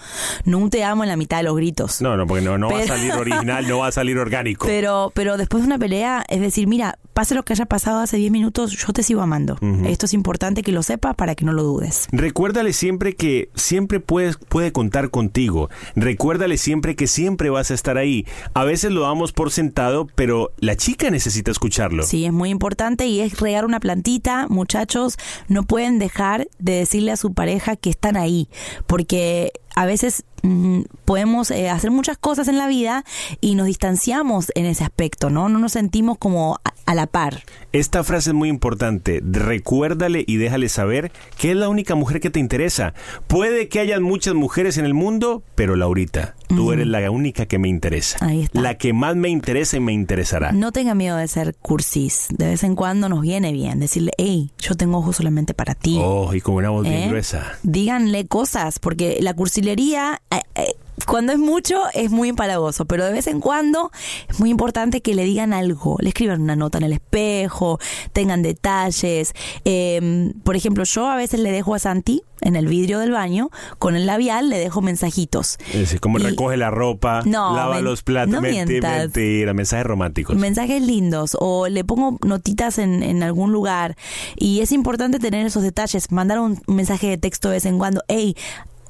no 0.45 0.59
un 0.59 0.71
te 0.71 0.85
amo 0.85 1.03
en 1.05 1.09
la 1.09 1.17
mitad 1.17 1.39
de 1.39 1.45
los 1.45 1.57
gritos. 1.57 2.01
No, 2.01 2.17
no, 2.17 2.27
porque 2.27 2.45
no, 2.45 2.59
no 2.59 2.71
va 2.71 2.81
a 2.81 2.87
salir 2.87 3.13
original, 3.13 3.67
no 3.69 3.79
va 3.79 3.89
a 3.89 3.93
salir 3.93 4.19
orgánico. 4.19 4.67
Pero, 4.67 5.13
pero 5.15 5.37
después 5.37 5.63
de 5.63 5.67
una 5.67 5.79
pelea, 5.79 6.25
es 6.29 6.41
decir, 6.41 6.67
mira, 6.67 6.99
pase 7.13 7.35
lo 7.35 7.45
que 7.45 7.53
haya 7.53 7.67
pasado 7.67 8.01
hace 8.01 8.17
10 8.17 8.33
minutos, 8.33 8.73
yo 8.73 8.93
te 8.93 9.03
sigo 9.03 9.23
amando. 9.23 9.57
Esto 9.87 10.07
es 10.07 10.15
importante 10.15 10.63
que 10.63 10.73
lo 10.73 10.83
sepas 10.83 11.15
para 11.15 11.35
que 11.35 11.45
no 11.45 11.53
lo 11.53 11.63
dudes. 11.63 12.09
Recuérdale 12.13 12.73
siempre 12.73 13.15
que 13.15 13.51
siempre 13.55 14.01
puedes, 14.01 14.37
puede 14.37 14.73
contar 14.73 15.11
contigo. 15.11 15.71
Recuérdale 15.95 16.57
siempre 16.59 16.97
que 16.97 17.07
siempre 17.07 17.51
vas 17.51 17.71
a 17.71 17.75
estar 17.75 17.99
ahí. 17.99 18.27
A 18.55 18.65
veces 18.65 18.91
lo 18.91 19.04
damos 19.05 19.33
por 19.33 19.51
sentado, 19.51 20.07
pero 20.15 20.53
la 20.59 20.77
chica 20.77 21.11
necesita 21.11 21.51
escucharlo. 21.51 22.03
Sí, 22.03 22.25
es 22.25 22.33
muy 22.33 22.51
importante 22.51 23.07
y 23.07 23.21
es 23.21 23.41
regar 23.41 23.65
una 23.65 23.81
plantita. 23.81 24.47
Muchachos, 24.49 25.17
no 25.49 25.63
pueden 25.65 25.99
dejar 25.99 26.49
de 26.59 26.73
decirle 26.73 27.13
a 27.13 27.17
su 27.17 27.33
pareja 27.33 27.77
que 27.77 27.91
están 27.91 28.17
ahí, 28.17 28.49
porque 28.87 29.53
a 29.75 29.87
veces 29.87 30.25
mm, 30.43 30.83
podemos 31.05 31.51
eh, 31.51 31.69
hacer 31.69 31.91
muchas 31.91 32.19
cosas 32.19 32.49
en 32.49 32.59
la 32.59 32.67
vida 32.69 33.05
y 33.41 33.55
nos 33.55 33.67
distanciamos 33.67 34.53
en 34.55 34.67
ese 34.67 34.85
aspecto, 34.85 35.31
¿no? 35.31 35.49
No 35.49 35.59
nos 35.59 35.73
sentimos 35.73 36.19
como 36.19 36.57
a, 36.65 36.75
a 36.87 36.95
la 36.95 37.07
par. 37.07 37.43
Esta 37.73 38.05
frase 38.05 38.31
es 38.31 38.35
muy 38.35 38.49
importante. 38.49 39.21
Recuérdale 39.25 40.25
y 40.27 40.37
déjale 40.37 40.69
saber 40.69 41.13
que 41.39 41.51
es 41.51 41.57
la 41.57 41.69
única 41.69 41.95
mujer 41.95 42.21
que 42.21 42.31
te 42.31 42.41
interesa. 42.41 42.95
Puede 43.27 43.69
que 43.69 43.81
hayan 43.81 44.03
muchas 44.03 44.35
mujeres 44.35 44.79
en 44.79 44.85
el 44.85 44.95
mundo, 44.95 45.43
pero 45.55 45.77
Laurita, 45.77 46.37
tú 46.49 46.73
eres 46.73 46.87
la 46.87 47.11
única 47.11 47.47
que 47.47 47.59
me 47.59 47.69
interesa. 47.69 48.19
Ahí 48.21 48.43
está. 48.43 48.61
La 48.61 48.79
que 48.79 48.93
más 48.93 49.17
me 49.17 49.29
interesa 49.29 49.77
y 49.77 49.81
me 49.81 49.93
interesará. 49.93 50.53
No 50.53 50.71
tenga 50.73 50.95
miedo 50.95 51.17
de 51.17 51.27
ser 51.27 51.57
cursis. 51.57 52.29
De 52.31 52.47
vez 52.47 52.63
en 52.63 52.77
cuando 52.77 53.09
nos 53.09 53.23
viene 53.23 53.53
bien 53.53 53.81
decirle, 53.81 54.13
hey, 54.19 54.53
yo 54.59 54.77
tengo 54.77 54.99
ojos 54.99 55.17
solamente 55.17 55.55
para 55.55 55.75
ti. 55.75 55.99
Oh, 56.01 56.33
y 56.33 56.41
con 56.41 56.55
una 56.55 56.71
voz 56.71 56.85
bien 56.85 57.03
¿Eh? 57.03 57.09
gruesa. 57.09 57.59
Díganle 57.63 58.27
cosas, 58.27 58.79
porque 58.79 59.19
la 59.21 59.35
cursilería, 59.35 59.64
eh, 59.69 60.41
eh, 60.55 60.67
cuando 61.07 61.33
es 61.33 61.39
mucho, 61.39 61.83
es 61.93 62.11
muy 62.11 62.29
empalagoso, 62.29 62.85
pero 62.87 63.05
de 63.05 63.13
vez 63.13 63.27
en 63.27 63.41
cuando 63.41 63.91
es 64.29 64.39
muy 64.41 64.49
importante 64.51 65.01
que 65.03 65.15
le 65.15 65.25
digan 65.25 65.53
algo, 65.53 65.97
le 66.01 66.09
escriban 66.11 66.41
una 66.41 66.57
nota 66.57 66.79
en 66.79 66.85
el 66.85 66.93
espejo, 66.93 67.79
tengan 68.13 68.43
detalles. 68.43 69.33
Eh, 69.65 70.33
por 70.45 70.57
ejemplo, 70.57 70.85
yo 70.85 71.07
a 71.09 71.17
veces 71.17 71.41
le 71.41 71.51
dejo 71.51 71.75
a 71.75 71.79
Santi 71.79 72.23
en 72.41 72.57
el 72.57 72.69
vidrio 72.69 73.01
del 73.01 73.11
baño, 73.11 73.51
con 73.79 73.97
el 73.97 74.07
labial 74.07 74.49
le 74.51 74.59
dejo 74.59 74.83
mensajitos. 74.83 75.59
Es 75.73 75.99
como 76.01 76.19
Y- 76.19 76.23
recoge 76.23 76.57
la 76.57 76.71
ropa, 76.71 77.23
No, 77.25 77.55
lava 77.57 77.77
men- 77.77 77.85
los 77.85 78.03
platos. 78.03 78.33
no 78.33 78.41
Menti- 78.41 78.67
mientas. 78.69 78.99
mentira, 78.99 79.53
mensajes 79.53 79.87
románticos. 79.87 80.37
Mensajes 80.37 80.81
lindos 80.81 81.37
o 81.41 81.69
le 81.69 81.85
pongo 81.85 82.19
notitas 82.25 82.79
en, 82.79 83.03
en 83.03 83.23
algún 83.23 83.51
lugar 83.53 83.97
y 84.37 84.61
es 84.61 84.73
importante 84.73 85.19
tener 85.19 85.45
esos 85.45 85.63
detalles, 85.63 86.13
mandar 86.13 86.39
un 86.39 86.61
mensaje 86.67 87.09
de 87.09 87.19
texto 87.19 87.49
de 87.49 87.55
vez 87.57 87.67
en 87.67 87.79
cuando, 87.79 88.03
hey, 88.09 88.37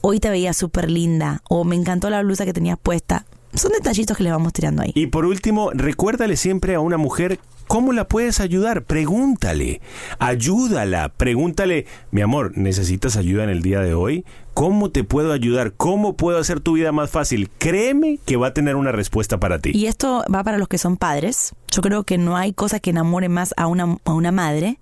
hoy 0.07 0.21
te 0.21 0.29
veía 0.29 0.53
súper 0.53 0.91
linda 0.91 1.41
o 1.49 1.65
me 1.65 1.77
encantó 1.77 2.11
la 2.11 2.23
blusa 2.23 2.45
que 2.45 2.53
tenías 2.53 2.79
puesta. 2.79 3.25
Son 3.55 3.73
detallitos 3.73 4.15
que 4.15 4.23
le 4.23 4.31
vamos 4.31 4.53
tirando 4.53 4.83
ahí. 4.83 4.93
Y 4.95 5.07
por 5.07 5.25
último, 5.25 5.71
recuérdale 5.73 6.37
siempre 6.37 6.75
a 6.75 6.81
una 6.81 6.99
mujer 6.99 7.39
cómo 7.69 7.95
la 7.95 8.07
puedes 8.07 8.39
ayudar. 8.39 8.85
Pregúntale, 8.85 9.81
ayúdala, 10.19 11.09
pregúntale, 11.09 11.87
mi 12.11 12.21
amor, 12.21 12.53
¿necesitas 12.55 13.17
ayuda 13.17 13.45
en 13.45 13.51
el 13.51 13.63
día 13.63 13.81
de 13.81 13.95
hoy? 13.95 14.27
¿Cómo 14.53 14.91
te 14.91 15.05
puedo 15.05 15.33
ayudar? 15.33 15.73
¿Cómo 15.73 16.17
puedo 16.17 16.39
hacer 16.39 16.61
tu 16.61 16.75
vida 16.75 16.93
más 16.93 17.11
fácil? 17.11 17.49
Créeme 17.57 18.19
que 18.27 18.37
va 18.37 18.49
a 18.49 18.55
tener 18.55 18.77
una 18.77 18.93
respuesta 18.93 19.41
para 19.41 19.59
ti. 19.59 19.71
Y 19.73 19.87
esto 19.87 20.23
va 20.33 20.45
para 20.45 20.59
los 20.59 20.69
que 20.69 20.77
son 20.77 20.99
padres. 20.99 21.55
Yo 21.71 21.81
creo 21.81 22.05
que 22.05 22.19
no 22.19 22.37
hay 22.37 22.53
cosa 22.53 22.79
que 22.79 22.91
enamore 22.91 23.31
más 23.31 23.55
a 23.57 23.69
una, 23.69 23.97
a 24.05 24.13
una 24.13 24.33
madre 24.33 24.79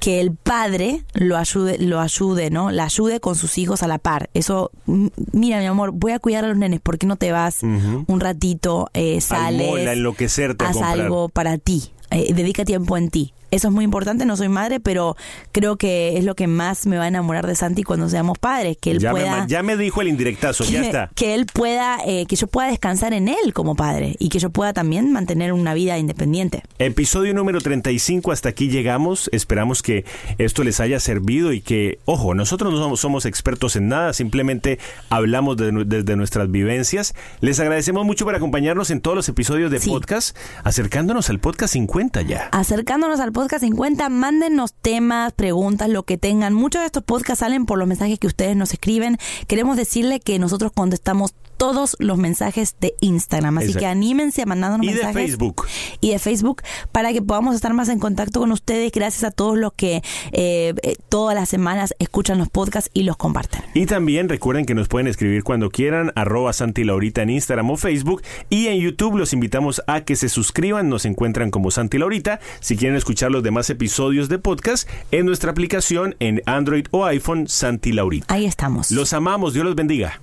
que 0.00 0.20
el 0.20 0.34
padre 0.34 1.04
lo 1.12 1.36
ayude, 1.36 1.78
lo 1.78 2.00
ayude, 2.00 2.50
¿no? 2.50 2.70
La 2.70 2.84
ayude 2.84 3.20
con 3.20 3.36
sus 3.36 3.58
hijos 3.58 3.82
a 3.82 3.88
la 3.88 3.98
par. 3.98 4.30
Eso, 4.34 4.70
mira, 4.86 5.58
mi 5.58 5.66
amor, 5.66 5.92
voy 5.92 6.12
a 6.12 6.18
cuidar 6.18 6.44
a 6.44 6.48
los 6.48 6.56
nenes, 6.56 6.80
¿por 6.80 6.98
qué 6.98 7.06
no 7.06 7.16
te 7.16 7.32
vas 7.32 7.62
un 7.62 8.20
ratito, 8.20 8.88
eh, 8.94 9.20
sales, 9.20 9.70
mall 9.70 9.88
a 9.88 9.92
enloquecerte 9.92 10.64
haz 10.64 10.80
algo 10.80 11.28
para 11.28 11.58
ti, 11.58 11.92
eh, 12.10 12.32
dedica 12.34 12.64
tiempo 12.64 12.96
en 12.96 13.10
ti? 13.10 13.34
Eso 13.50 13.68
es 13.68 13.74
muy 13.74 13.84
importante, 13.84 14.24
no 14.26 14.36
soy 14.36 14.48
madre, 14.48 14.80
pero 14.80 15.16
creo 15.52 15.76
que 15.76 16.16
es 16.18 16.24
lo 16.24 16.34
que 16.34 16.46
más 16.46 16.86
me 16.86 16.96
va 16.98 17.04
a 17.04 17.08
enamorar 17.08 17.46
de 17.46 17.54
Santi 17.54 17.82
cuando 17.82 18.08
seamos 18.08 18.38
padres, 18.38 18.76
que 18.80 18.90
él 18.92 18.98
ya, 19.00 19.10
pueda 19.10 19.42
me, 19.42 19.48
ya 19.48 19.62
me 19.62 19.76
dijo 19.76 20.00
el 20.02 20.08
indirectazo, 20.08 20.64
ya 20.64 20.82
está. 20.82 21.10
que 21.14 21.34
él 21.34 21.46
pueda, 21.46 21.98
eh, 22.06 22.26
que 22.26 22.36
yo 22.36 22.46
pueda 22.46 22.68
descansar 22.68 23.12
en 23.12 23.28
él 23.28 23.52
como 23.52 23.74
padre 23.74 24.16
y 24.18 24.28
que 24.28 24.38
yo 24.38 24.50
pueda 24.50 24.72
también 24.72 25.12
mantener 25.12 25.52
una 25.52 25.74
vida 25.74 25.98
independiente. 25.98 26.62
Episodio 26.78 27.34
número 27.34 27.60
35, 27.60 28.30
hasta 28.32 28.48
aquí 28.50 28.68
llegamos. 28.68 29.28
Esperamos 29.32 29.82
que 29.82 30.04
esto 30.38 30.62
les 30.64 30.78
haya 30.80 31.00
servido 31.00 31.52
y 31.52 31.60
que, 31.60 31.98
ojo, 32.04 32.34
nosotros 32.34 32.72
no 32.72 32.78
somos, 32.78 33.00
somos 33.00 33.26
expertos 33.26 33.76
en 33.76 33.88
nada, 33.88 34.12
simplemente 34.12 34.78
hablamos 35.08 35.56
de 35.56 35.72
nu- 35.72 35.84
desde 35.84 36.14
nuestras 36.16 36.50
vivencias. 36.50 37.14
Les 37.40 37.58
agradecemos 37.58 38.04
mucho 38.06 38.24
por 38.24 38.34
acompañarnos 38.34 38.90
en 38.90 39.00
todos 39.00 39.16
los 39.16 39.28
episodios 39.28 39.70
de 39.70 39.80
Sí. 39.80 39.90
podcast, 39.90 40.36
acercándonos 40.64 41.30
al 41.30 41.40
podcast 41.40 41.72
50 41.72 42.22
ya. 42.22 42.48
Acercándonos 42.52 43.18
al 43.20 43.32
podcast 43.32 43.39
podcast 43.40 43.64
en 43.64 43.74
cuenta, 43.74 44.10
mándenos 44.10 44.74
temas, 44.74 45.32
preguntas, 45.32 45.88
lo 45.88 46.02
que 46.02 46.18
tengan. 46.18 46.52
Muchos 46.52 46.82
de 46.82 46.86
estos 46.86 47.02
podcasts 47.02 47.40
salen 47.40 47.64
por 47.64 47.78
los 47.78 47.88
mensajes 47.88 48.18
que 48.18 48.26
ustedes 48.26 48.54
nos 48.54 48.74
escriben. 48.74 49.16
Queremos 49.46 49.78
decirle 49.78 50.20
que 50.20 50.38
nosotros 50.38 50.72
contestamos 50.72 51.32
todos 51.60 51.94
los 51.98 52.16
mensajes 52.16 52.74
de 52.80 52.94
Instagram, 53.00 53.58
así 53.58 53.66
Exacto. 53.66 53.80
que 53.80 53.86
anímense 53.86 54.40
a 54.40 54.46
mandarnos 54.46 54.82
Y 54.82 54.86
de 54.86 54.94
mensajes. 54.94 55.14
Facebook. 55.14 55.66
Y 56.00 56.12
de 56.12 56.18
Facebook 56.18 56.62
para 56.90 57.12
que 57.12 57.20
podamos 57.20 57.54
estar 57.54 57.74
más 57.74 57.90
en 57.90 57.98
contacto 57.98 58.40
con 58.40 58.50
ustedes. 58.50 58.90
Gracias 58.90 59.24
a 59.24 59.30
todos 59.30 59.58
los 59.58 59.74
que 59.74 59.96
eh, 60.32 60.72
eh, 60.82 60.96
todas 61.10 61.34
las 61.34 61.50
semanas 61.50 61.94
escuchan 61.98 62.38
los 62.38 62.48
podcasts 62.48 62.88
y 62.94 63.02
los 63.02 63.18
comparten. 63.18 63.60
Y 63.74 63.84
también 63.84 64.30
recuerden 64.30 64.64
que 64.64 64.74
nos 64.74 64.88
pueden 64.88 65.06
escribir 65.06 65.44
cuando 65.44 65.68
quieran, 65.68 66.12
arroba 66.14 66.54
Santi 66.54 66.82
Laurita 66.82 67.20
en 67.20 67.28
Instagram 67.28 67.68
o 67.70 67.76
Facebook. 67.76 68.22
Y 68.48 68.68
en 68.68 68.78
YouTube 68.80 69.18
los 69.18 69.34
invitamos 69.34 69.82
a 69.86 70.00
que 70.00 70.16
se 70.16 70.30
suscriban, 70.30 70.88
nos 70.88 71.04
encuentran 71.04 71.50
como 71.50 71.70
Santi 71.70 71.98
Laurita. 71.98 72.40
Si 72.60 72.78
quieren 72.78 72.96
escuchar 72.96 73.30
los 73.30 73.42
demás 73.42 73.68
episodios 73.68 74.30
de 74.30 74.38
podcast, 74.38 74.88
en 75.10 75.26
nuestra 75.26 75.50
aplicación 75.50 76.16
en 76.20 76.40
Android 76.46 76.86
o 76.90 77.04
iPhone, 77.04 77.48
Santi 77.48 77.92
Laurita. 77.92 78.32
Ahí 78.32 78.46
estamos. 78.46 78.90
Los 78.90 79.12
amamos, 79.12 79.52
Dios 79.52 79.66
los 79.66 79.74
bendiga. 79.74 80.22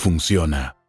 funciona. 0.00 0.79